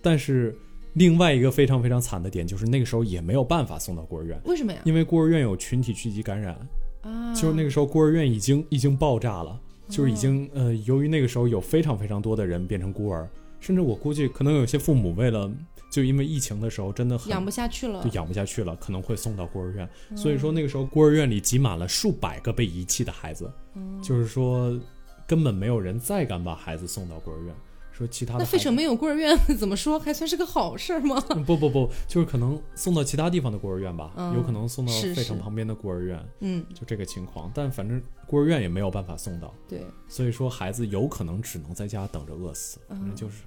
[0.00, 0.56] 但是
[0.92, 4.80] 另外一个非常非常惨的点就是那个时候也没有办法送到孤儿院，为什么呀？
[4.84, 6.56] 因为孤儿院有群体聚集感染，
[7.00, 9.58] 啊，就是那个时候孤儿院已经已经爆炸了，
[9.88, 13.28] 就是已经哦呃，由于那个时候有非常非常多的人变成孤儿，
[13.60, 15.50] 甚至我估计可能有些父母为了
[15.90, 18.10] 就因为疫情的时候真的很养不下去了就。
[18.10, 19.88] 养不下去了，可能会送到孤儿院。
[20.10, 24.78] 嗯所以说那个时候孤儿院里挤满了数百个被遗弃的孩子，嗯就是说
[25.26, 27.54] 根本没有人再敢把孩子送到孤儿院。
[28.02, 31.22] 说其他的那费城没有孤儿院， 怎么说还算是个好事儿吗？
[31.30, 37.50] 嗯 不不不，就是可能送到其他地方的孤儿院吧，嗯有可能送到费城旁边的孤儿院，嗯，就这个情况。
[37.54, 39.86] 但反正孤儿院也没有办法送到，对。
[40.08, 43.42] 所以说孩子有可能只能在家等着饿死，反嗯正就是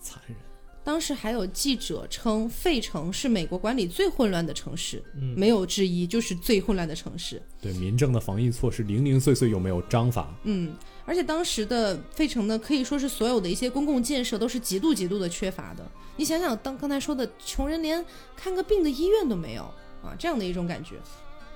[0.00, 0.36] 残忍。
[0.84, 7.42] 当时还有记者称，费城是美国管理最混乱的城市，嗯没有之一，就是最混乱的城市。
[7.60, 10.72] 对民政的防疫措施零零碎碎又没有章法，嗯，
[11.08, 15.82] 而且当时的费城呢，可以说是所有的一些公共建设都是极度极度的缺乏的。
[16.16, 18.04] 你想想，当刚才说的，穷人连
[18.36, 19.62] 看个病的医院都没有
[20.02, 20.96] 啊，这样的一种感觉。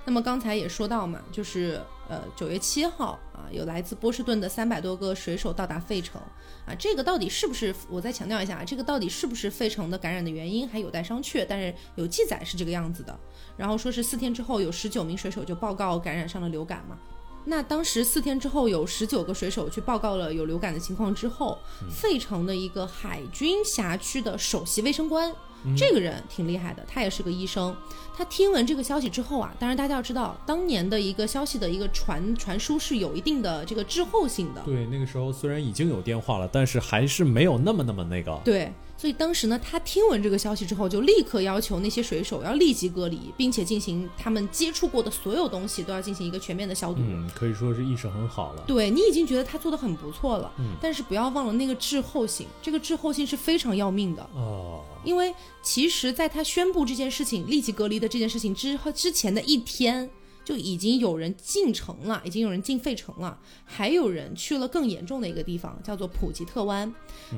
[0.06, 1.78] 那么刚才也说到嘛，就是
[2.08, 6.18] 呃九月七号啊，有来自波士顿的三百多个水手到达费城
[6.66, 7.74] 啊，这个到底是不是？
[7.90, 13.16] 我再强调一下啊，这个到底是不是费城的感染的原因还有待商榷，但是有记载是这个样子的。
[13.56, 16.98] 然后说是四天之后有十九名水手就报告感染上了流感嘛。
[17.44, 21.58] 那当时四天之后，有十九个水手去报告了有流感的情况之后，
[21.90, 25.34] 费城的一个海军辖区的首席卫生官，
[25.76, 27.74] 这个人挺厉害的，他也是个医生。
[28.14, 34.60] 他听闻这个消息之后啊，当然大家要知道，当年的一个消息的一个传传输是有一定的这个滞后性的。
[34.64, 38.38] 对，那个时候虽然已经有电话了，但是还是没有那么那么那个。
[38.44, 38.70] 对，
[39.02, 47.00] 所以当时呢，他听闻这个消息之后，就立刻要求那些水手要立即隔离，并且进行他们接触过的所有东西都要进行一个全面的消毒。
[47.00, 48.62] 嗯，可以说是意识很好了。
[48.64, 54.22] 对你已经觉得他做的很不错了，嗯但是不要忘了那个滞后性，这个滞后性是非常要命的。
[54.36, 55.34] 哦，因为
[55.64, 60.08] 其实，在他宣布这件事情立即隔离的这件事情之后之前的一天，
[60.44, 66.92] 就已经有人进城了，已经有人进费城了，还有人去了更严重的一个地方，叫做普吉特湾。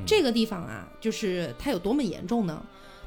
[0.06, 2.64] 这个地方啊，就是它有多么严重呢？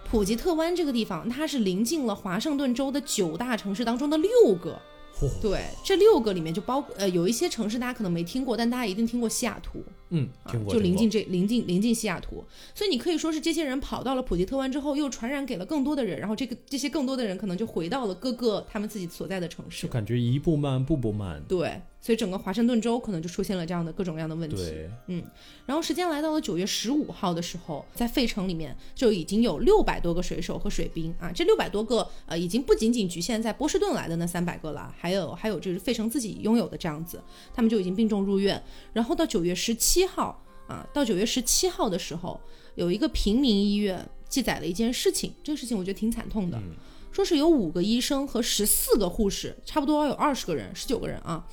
[0.09, 4.79] 普吉特湾这个地方，它是临近了华盛顿州的九大城市当中的六个。
[5.19, 9.83] 嚯对，这六个里面就包呃有一些城市大家可能没听过，但大家一定听过西雅图。
[10.09, 12.43] 嗯，啊听过，就临近这临近临近西雅图，
[12.73, 19.91] 所以你可以说是这些人跑到了普吉特湾之后，又传染给了更多的人，然后这个这些更多的人可能就回到了各个他们自己所在的城市就。
[19.91, 21.41] 感觉一步慢，步步慢。
[21.47, 24.55] 对，所以整个华盛顿州可能就出现了这样的各种各样的问题。
[25.07, 25.23] 嗯，
[25.65, 37.21] 然后时间来到了九月十五号的时候，在费城里面就已经有六百多个水手和水兵啊，这六百多个呃，已经不仅仅局限在波士顿来的那三百个了，还有还有就是费城自己拥有的这样子，
[37.53, 38.61] 他们就已经病重入院。
[38.93, 42.39] 然后到九月十七号啊，到九月十七号的时候，
[42.75, 46.61] 有一个平民医院记载了一件事情，这个事情我觉得挺惨痛的，
[47.11, 51.45] 说是有五个医生和十四个护士，差不多有二十个人，十九个人啊，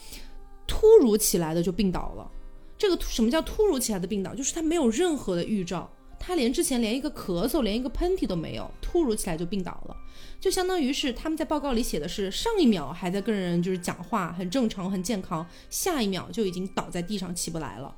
[0.66, 2.30] 突如其来的就病倒了。
[2.76, 4.34] 这个突什么叫突如其来的病倒？
[4.34, 5.88] 就是他没有任何的预兆，
[6.18, 9.96] 他连之前连一个咳嗽、连一个喷嚏都没有，突如其来就病倒了，
[10.40, 17.94] 就相当于是他们在报告里写的是上一秒还在跟人就是讲话很正常、很健康，下一秒就已经倒在地上起不来了。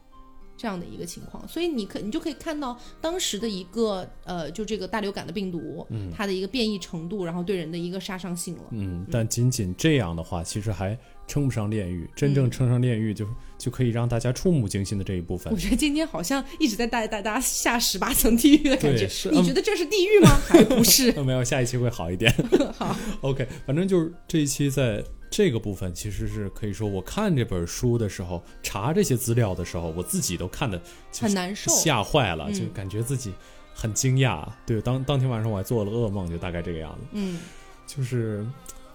[0.56, 8.62] 这样的一个情况，所以你可你就可以看到当时的一个呃，就这个大流感的病毒，嗯它的一个变异程度，然后对人的一个杀伤性了。
[8.70, 12.08] 嗯，但仅仅这样的话，其实还称不上炼狱。
[12.16, 13.26] 真嗯正称上炼狱就，
[13.58, 15.58] 就可以让大家触目惊心的这一部分我。
[15.58, 19.30] 觉得今天好像一直在带大家下十八层地狱的感觉是。
[19.30, 20.30] 你觉得这是地狱吗？
[20.46, 21.12] 还不是。
[21.22, 22.32] 没有，下一期会好一点。
[22.72, 30.80] 好，OK，反正就是这一期在这个部分，其实是可以说，我看这本书的时候，查这些资料的时候，我自己都看的
[31.20, 31.70] 很难受。
[31.72, 33.32] 吓坏了，嗯就感觉自己
[33.74, 34.46] 很惊讶。
[34.64, 37.06] 对，当当天晚上我还做了噩梦，就大概这个样子。
[37.12, 37.38] 嗯
[37.86, 38.46] 就是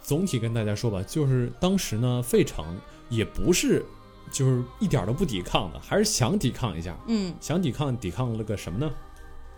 [0.02, 2.78] 总体跟大家说吧，就是当时呢，费城
[3.10, 3.86] 也不是
[4.32, 8.92] 就是一点都不抵抗的，还是想抵抗一下，嗯想抵抗抵抗了个什么呢？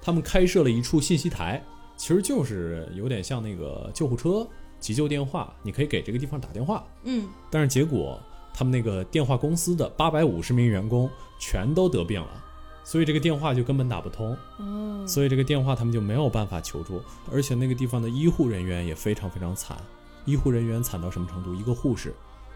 [0.02, 1.64] 他们开设了一处信息台，
[1.96, 4.46] 其实就是有点像那个救护车、
[4.84, 6.84] 急救电话，你可以给这个地方打电话。
[7.06, 8.20] 嗯但是结果
[8.54, 11.10] 他们那个电话公司的八百五十名员工
[11.40, 12.44] 全都得病了，
[12.84, 14.38] 所以这个电话就根本打不通。
[14.58, 19.78] 哦，所以这个电话他们就没有办法求助，而且那个地方的医护人员也非常非常惨。
[20.26, 21.56] 医护人员惨到什么程度？
[21.56, 22.14] 一个护士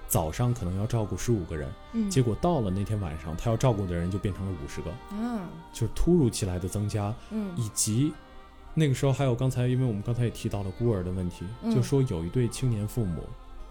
[0.07, 8.13] 早上可能要照顾十五个人，嗯结果到了那天晚上，他要照顾的人就变成了五十个，啊就是突如其来的增加，嗯以及
[8.80, 13.23] 那个时候还有刚才，因为我们刚才也提到了孤儿的问题，嗯就说有一对青年父母，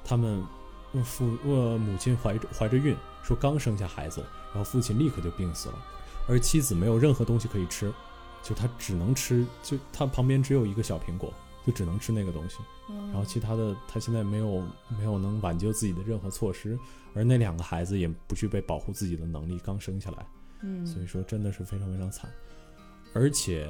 [0.04, 0.42] 他们
[0.92, 4.20] 呃父呃母亲怀着怀着孕，说刚生下孩子，
[4.52, 5.78] 然后父亲立刻就病死了，
[6.28, 7.92] 而妻子没有任何东西可以吃，
[8.42, 11.32] 就他只能吃，就他旁边只有一个小苹果，
[11.64, 12.56] 就只能吃那个东西，
[12.88, 14.60] 然后其他的他现在没有
[14.98, 16.76] 没有能挽救自己的任何措施，
[17.14, 20.26] 而那两个孩子也不具备保护自己的能力，刚生下来。
[20.62, 22.28] 嗯所以说真的是非常非常惨。
[23.14, 23.68] 而且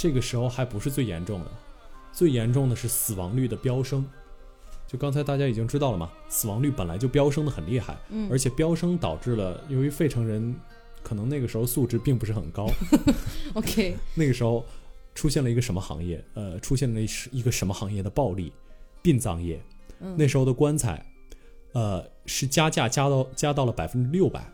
[0.00, 1.50] 这个时候还不是最严重的，
[2.10, 4.02] 最严重的是死亡率的飙升。
[4.86, 10.56] 就刚才大家已经知道了嘛，死亡率本来就飙升的很厉害，嗯而且飙升导致了，由于费城人
[11.02, 12.66] 可能那个时候素质并不是很高，
[13.52, 14.64] OK，那个时候
[15.14, 16.24] 出现了一个什么行业？
[16.32, 18.50] 呃，出现了一一个什么行业的暴利？
[19.02, 19.60] 殡葬业。
[20.00, 21.04] 嗯那时候的棺材，
[21.72, 24.50] 呃，是加价加到加到了百分之六百，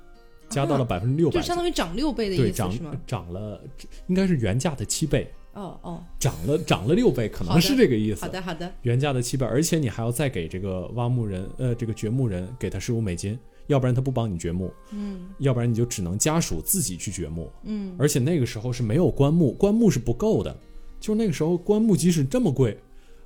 [0.49, 2.93] 加到了百分之六百，就相当于涨六倍的对涨意思是吗？
[3.07, 3.63] 涨了，
[4.09, 8.21] 应该是原价的七倍，哦哦，涨了涨了六倍，可能是这个意思。
[8.21, 17.51] 好的好的，原价的七倍，而且你还要再给这个挖墓人，呃，这个掘墓人给他十五美金，要不然他不帮你掘墓，嗯要不然你就只能家属自己去掘墓。
[17.65, 20.55] 嗯，而且那个时候是没有棺木，棺木是不够的，
[21.01, 22.79] 就那个时候棺木即使这么贵，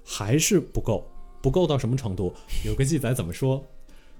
[0.04, 1.04] 还是不够，
[1.42, 2.32] 不够到什么程度？
[2.64, 3.60] 有个记载怎么说？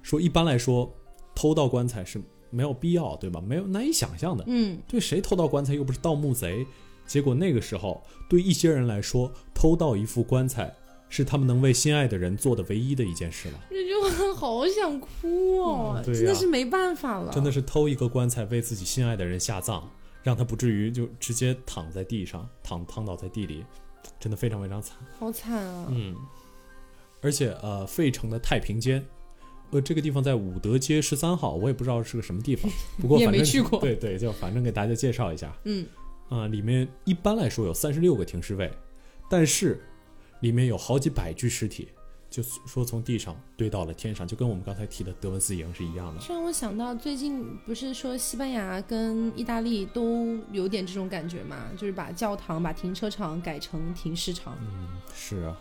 [0.03, 0.93] 说一般来说，
[1.35, 3.41] 偷盗棺材是没有必要，对吧？
[3.41, 4.43] 没有难以想象的。
[4.49, 6.67] 嗯，对，谁偷盗棺材又不是盗墓贼？
[7.11, 10.73] 结果那个时候，对一些人来说，偷到一副棺材
[11.09, 13.59] 是他们能为心爱的人做的唯一的一件事了。
[13.69, 16.21] 这句话好想哭哦，嗯对呀。
[16.21, 19.83] 真的是没办法了，真的是偷一个棺材为自己心爱的人下葬，
[20.23, 23.65] 让他不至于就直接躺在地上，躺躺倒在地里，
[24.21, 24.97] 真的非常非常惨。
[25.19, 26.15] 好惨啊，嗯，
[27.21, 29.05] 而且呃，费城的太平间，
[29.73, 33.81] 呃，这个地方在武德街十三号，我也不知道是个什么地方，不过 也反正没去过。
[33.81, 35.53] 对对，就反正给大家介绍一下。
[35.65, 35.85] 嗯
[36.31, 38.73] 啊、里面一般来说有三十六个停尸位，
[39.29, 39.85] 但是
[40.41, 41.89] 里面有好几百具尸体，
[42.31, 46.21] 就是说从地上堆到了天上，就跟我们刚才提的德文斯营是一样的。
[46.21, 54.57] 这让我想到最近不是说西班牙跟意大利都有点这种感觉嘛，就是把教堂、把停车场改成停尸场。
[54.61, 55.57] 嗯，是啊，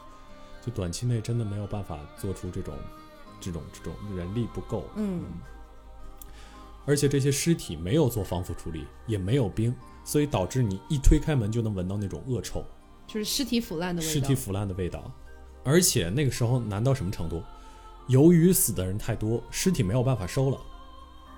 [0.63, 2.75] 就短期内真的没有办法做出这种、
[3.41, 5.23] 这种、这种人力不够，嗯
[6.85, 9.75] 而且这些尸体没有做防腐处理，也没有冰，
[10.09, 12.65] 所以导致你一推开门就能闻到那种恶臭，
[13.05, 14.11] 就是尸体腐烂的味道。
[14.11, 15.11] 尸体腐烂的味道。
[15.63, 17.43] 而且那个时候难到什么程度？
[18.07, 20.57] 由于死的人太多，尸体没有办法收了。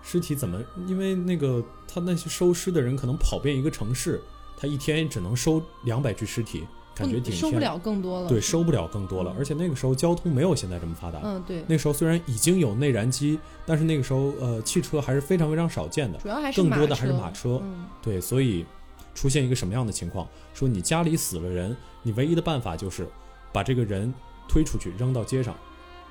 [0.01, 0.57] 尸体怎么？
[0.87, 4.21] 因为那个他那些收尸的人可能跑遍一个城市，
[4.55, 6.65] 他一天只能收两百具尸体，
[7.01, 7.37] 感觉不顶天。
[7.37, 8.29] 收不了更多了。
[8.29, 9.35] 对，收不了更多了。
[9.37, 11.19] 而且那个时候交通没有现在这么发达。
[11.23, 16.17] 嗯，对，那时候虽然已经有内燃机，但是那个时候呃汽车还是非常非常少见的。
[16.19, 18.65] 主要还是马更多的还是马车嗯对，所以
[19.13, 20.27] 出现一个什么样的情况？
[20.53, 23.07] 说你家里死了人，你唯一的办法就是
[23.51, 24.13] 把这个人
[24.47, 25.55] 推出去扔到街上，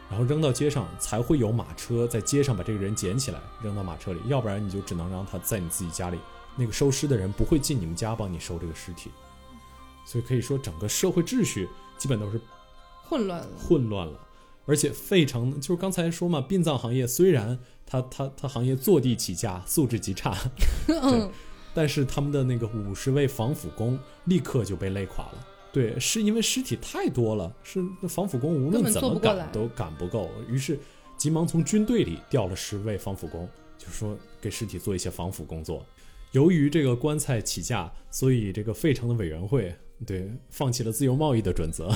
[0.09, 6.18] 然后扔到街上才会有马车在街上把这个人捡起来扔到马车里，要不然你就只能让他在你自己家里。
[6.57, 9.11] 那个收尸的人不会进你们家帮你收这个尸体，
[10.05, 12.40] 所以可以说整个社会秩序基本都是
[13.05, 13.48] 混乱了。
[13.59, 14.26] 混乱了。
[14.66, 20.36] 而且费城就是刚才说嘛，殡葬行业虽然它它它行业坐地起价，素质极差，
[20.86, 21.28] 嗯，
[21.74, 25.46] 但是他们的那个五十位防腐工立刻就被累垮了。
[25.72, 30.78] 对，是因为尸体太多了，是那防腐工无论怎么赶都赶不够，于是
[31.16, 35.84] 急忙从军队里调了十位防腐工，就说给尸体做一些防腐工作。
[36.32, 39.74] 由于这个棺材起价，所以这个费城的委员会
[40.07, 41.92] 对放弃了自由贸易的准则，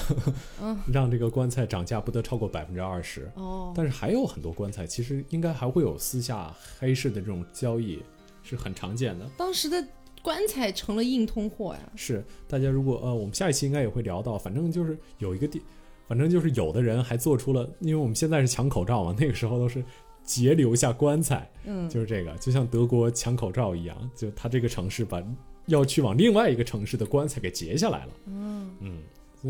[0.61, 3.31] 嗯 让这个棺材涨价不得超过百分之二十。
[3.35, 8.03] 哦，但是还有很多棺材，其实应该还会有私下黑市的这种交易，
[8.43, 9.29] 是很常见的。
[9.37, 9.83] 当时的
[10.23, 11.81] 棺材成了硬通货呀。
[11.97, 15.63] 是大家如果呃，我们下一期应该也会聊到，反正就是有一个地，
[16.07, 19.83] 反正就是有的人还做出了，因为我们现在是抢口罩嘛，那个时候都是
[20.23, 25.23] 截留下棺材，嗯，就是这个，就像德国抢口罩一样，就他这个城市把
[25.67, 28.13] 要去往另外一个城市的棺材给截下来了。
[28.27, 28.99] 嗯，嗯，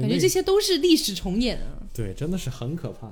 [0.01, 1.83] 感觉这些都是历史重演啊。
[1.93, 3.11] 对，真的是很可怕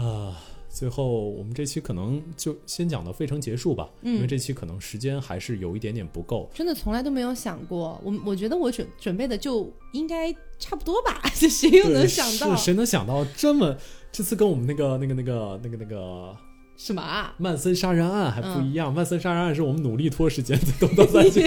[0.00, 6.50] 啊、最后我们这期可能就先讲到费城结束吧，因为嗯这期可能时间还是有一点点不够。
[6.52, 13.74] 真的从来都没有想过，我我觉得我准准备的就应该差不多吧， 这谁又能想到是谁能想到这么
[14.12, 16.36] 这次跟我们那个那个那个那个那个
[16.76, 17.34] 什么啊？
[17.38, 21.42] 曼森杀人案还不嗯一样，曼森杀人案是我们努力拖时间才都到三集，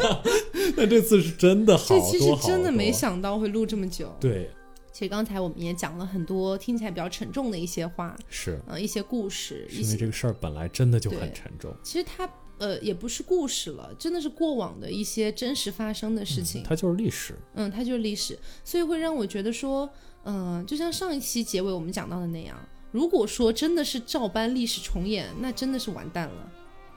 [0.76, 4.14] 但这次是真的好这多好多，期是真的没想到会录这么久。
[4.20, 4.50] 对，
[4.92, 16.62] 其实刚才我们也讲了很多听起来比较沉重的一些话，是呃，一些故事，是因为这个事儿本来真的就很沉重，其实它呃也不是故事了，真的是过往的一些真实发生的事情。
[16.62, 17.34] 它就是历史。
[17.54, 19.88] 嗯，它就是历史，所以会让我觉得说，
[20.24, 22.58] 嗯、就像上一期结尾我们讲到的那样，
[22.92, 26.50] 如果说真的是照搬历史重演，那真的是完蛋了，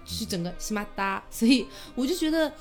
[0.06, 1.24] 是整个西马达。
[1.30, 2.52] 所以我就觉得，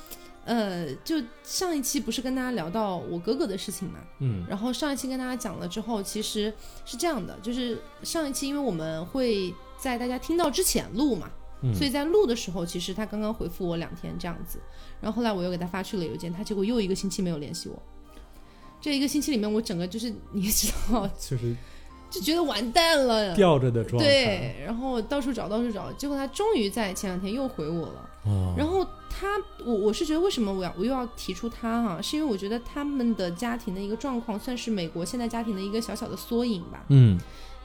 [0.45, 6.53] 呃，就上一期不是跟大家聊到我哥哥的事情嘛，嗯然后上一期跟大家讲了之后，其实
[6.85, 11.31] 是这样的，就是上一期因为我们会在大家听到之前录嘛，
[11.61, 14.59] 嗯所以在录的时候，其实他刚刚回复我两天这样子，
[15.01, 17.81] 然后后来我又给他发去了邮件，他结果又一个星期没有联系我。
[18.81, 21.55] 这一个星期里面，我整个就是你也知道， 就是
[22.13, 23.35] 就觉得完蛋了。
[23.35, 24.07] 吊着的状态。
[24.07, 28.31] 对，然后到处找，到处找，结果他终于在前两天又回我了。
[28.31, 29.27] 啊，然后他，
[29.65, 36.85] 我我是觉得为什么我要我又要提出他哈、是因为我觉得他们的家庭的一个状况算是美国现在家庭的一个小小的缩影吧。
[36.89, 37.19] 嗯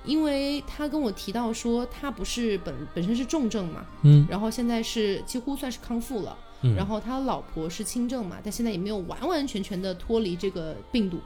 [0.04, 11.18] 因为他跟我提到说，他不是本本身是重症嘛，嗯然后现在是几乎算是康复了，嗯，然后他老婆是轻症嘛，但现在也没有完完全全的脱离这个病毒。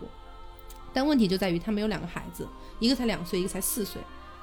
[0.92, 2.46] 但问题就在于他们有两个孩子，
[2.78, 4.00] 一个才两岁，一个才四岁，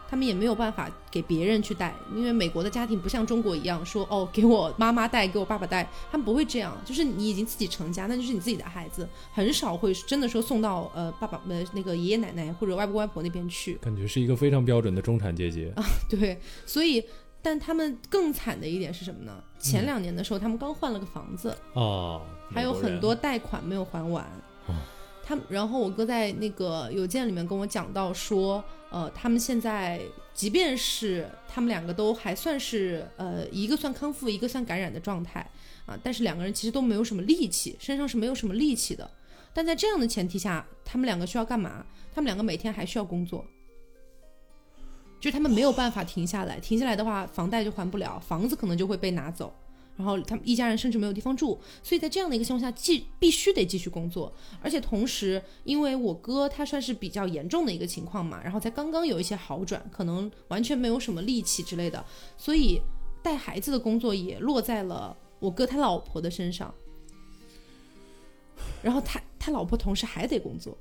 [0.09, 13.75] 他们也没有办法给别人去带，因为美国的家庭不像中国一样说哦，给我妈妈带，给我爸爸带，他们不会这样，就是你已经自己成家，那就是你自己的孩子，很少会真的说送到呃爸爸呃那个爷爷奶奶或者外公外婆那边去。
[13.75, 15.83] 感觉是一个非常标准的中产阶级啊。
[16.09, 17.03] 对，所以。
[17.41, 19.41] 但他们更惨的一点是什么呢？
[19.57, 22.21] 前两年的时候，他们刚换了个房子，哦，
[22.53, 24.25] 还有很多贷款没有还完。
[24.67, 24.75] 哦
[25.29, 30.01] 他，然后我哥在那个邮件里面跟我讲到说，呃，他们现在
[30.33, 35.47] 即便是他们两个都还算是呃一个算康复，一个算感染的状态
[35.85, 39.07] 啊，但是两个人其实都没有什么力气，身上是没有什么力气的。
[39.53, 41.85] 但在这样的前提下，他们两个需要干嘛？
[42.11, 43.45] 他们两个每天还需要工作，
[45.19, 49.53] 就是他们没有办法停下来，停下来的话，房贷就还不了，房子可能就会被拿走。
[49.99, 62.05] 然后他们一家人甚至没有地方住，所以在这样的一个情况下，继必须得继续工作，而且同时，因为我哥他算是比较严重的一个情况嘛，然后才刚刚有一些好转，可能完全没有什么力气之类的，
[62.37, 62.79] 所以
[63.21, 66.73] 带孩子的工作也落在了我哥他老婆的身上，
[68.81, 70.77] 然后他他老婆同时还得工作。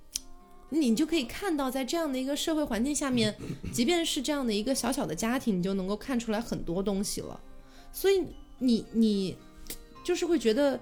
[0.70, 3.34] 你就可以看到，在这样的一个社会环境下面，
[3.72, 7.40] 即便是这样的一个小小的家庭，你就能够看出来很多东西了。
[7.90, 8.22] 所以
[8.58, 9.36] 你你
[10.04, 10.78] 就是会觉得，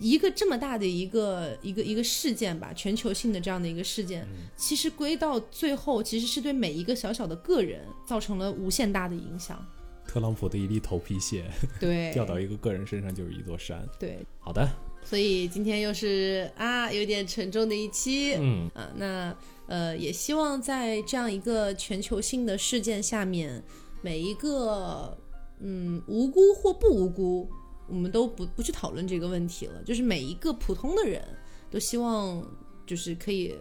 [0.00, 9.64] 一个这么大的一个一个一个事件吧，全球性的这样的一个事件，其实归到最后，其实是对每一个小小的个人造成了无限大的影响。
[10.06, 11.44] 特朗普的一粒头皮屑
[11.78, 13.86] 对， 掉到一个个人身上就是一座山。
[13.98, 14.66] 对，好的，
[15.04, 18.34] 所以今天又是啊，有点沉重的一期。
[18.36, 23.62] 嗯啊，那呃，也希望在这样一个全球性的事件下面，
[24.00, 25.14] 每一个
[25.60, 27.48] 嗯无辜或不无辜，
[27.88, 29.82] 我们都不不去讨论这个问题了。
[29.84, 31.22] 就是每一个普通的人
[31.70, 32.42] 都希望
[32.86, 33.54] 就是可以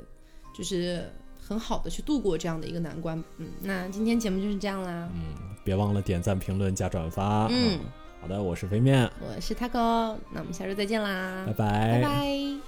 [0.55, 3.21] 就是很好的去度过这样的一个难关。
[3.37, 5.09] 嗯，那今天节目就是这样啦。
[5.13, 7.47] 嗯别忘了点赞、评论、加转发。
[7.51, 7.79] 嗯
[8.19, 12.66] 好的，我是飞面，我是 Taco，那我们下周再见啦，拜拜拜拜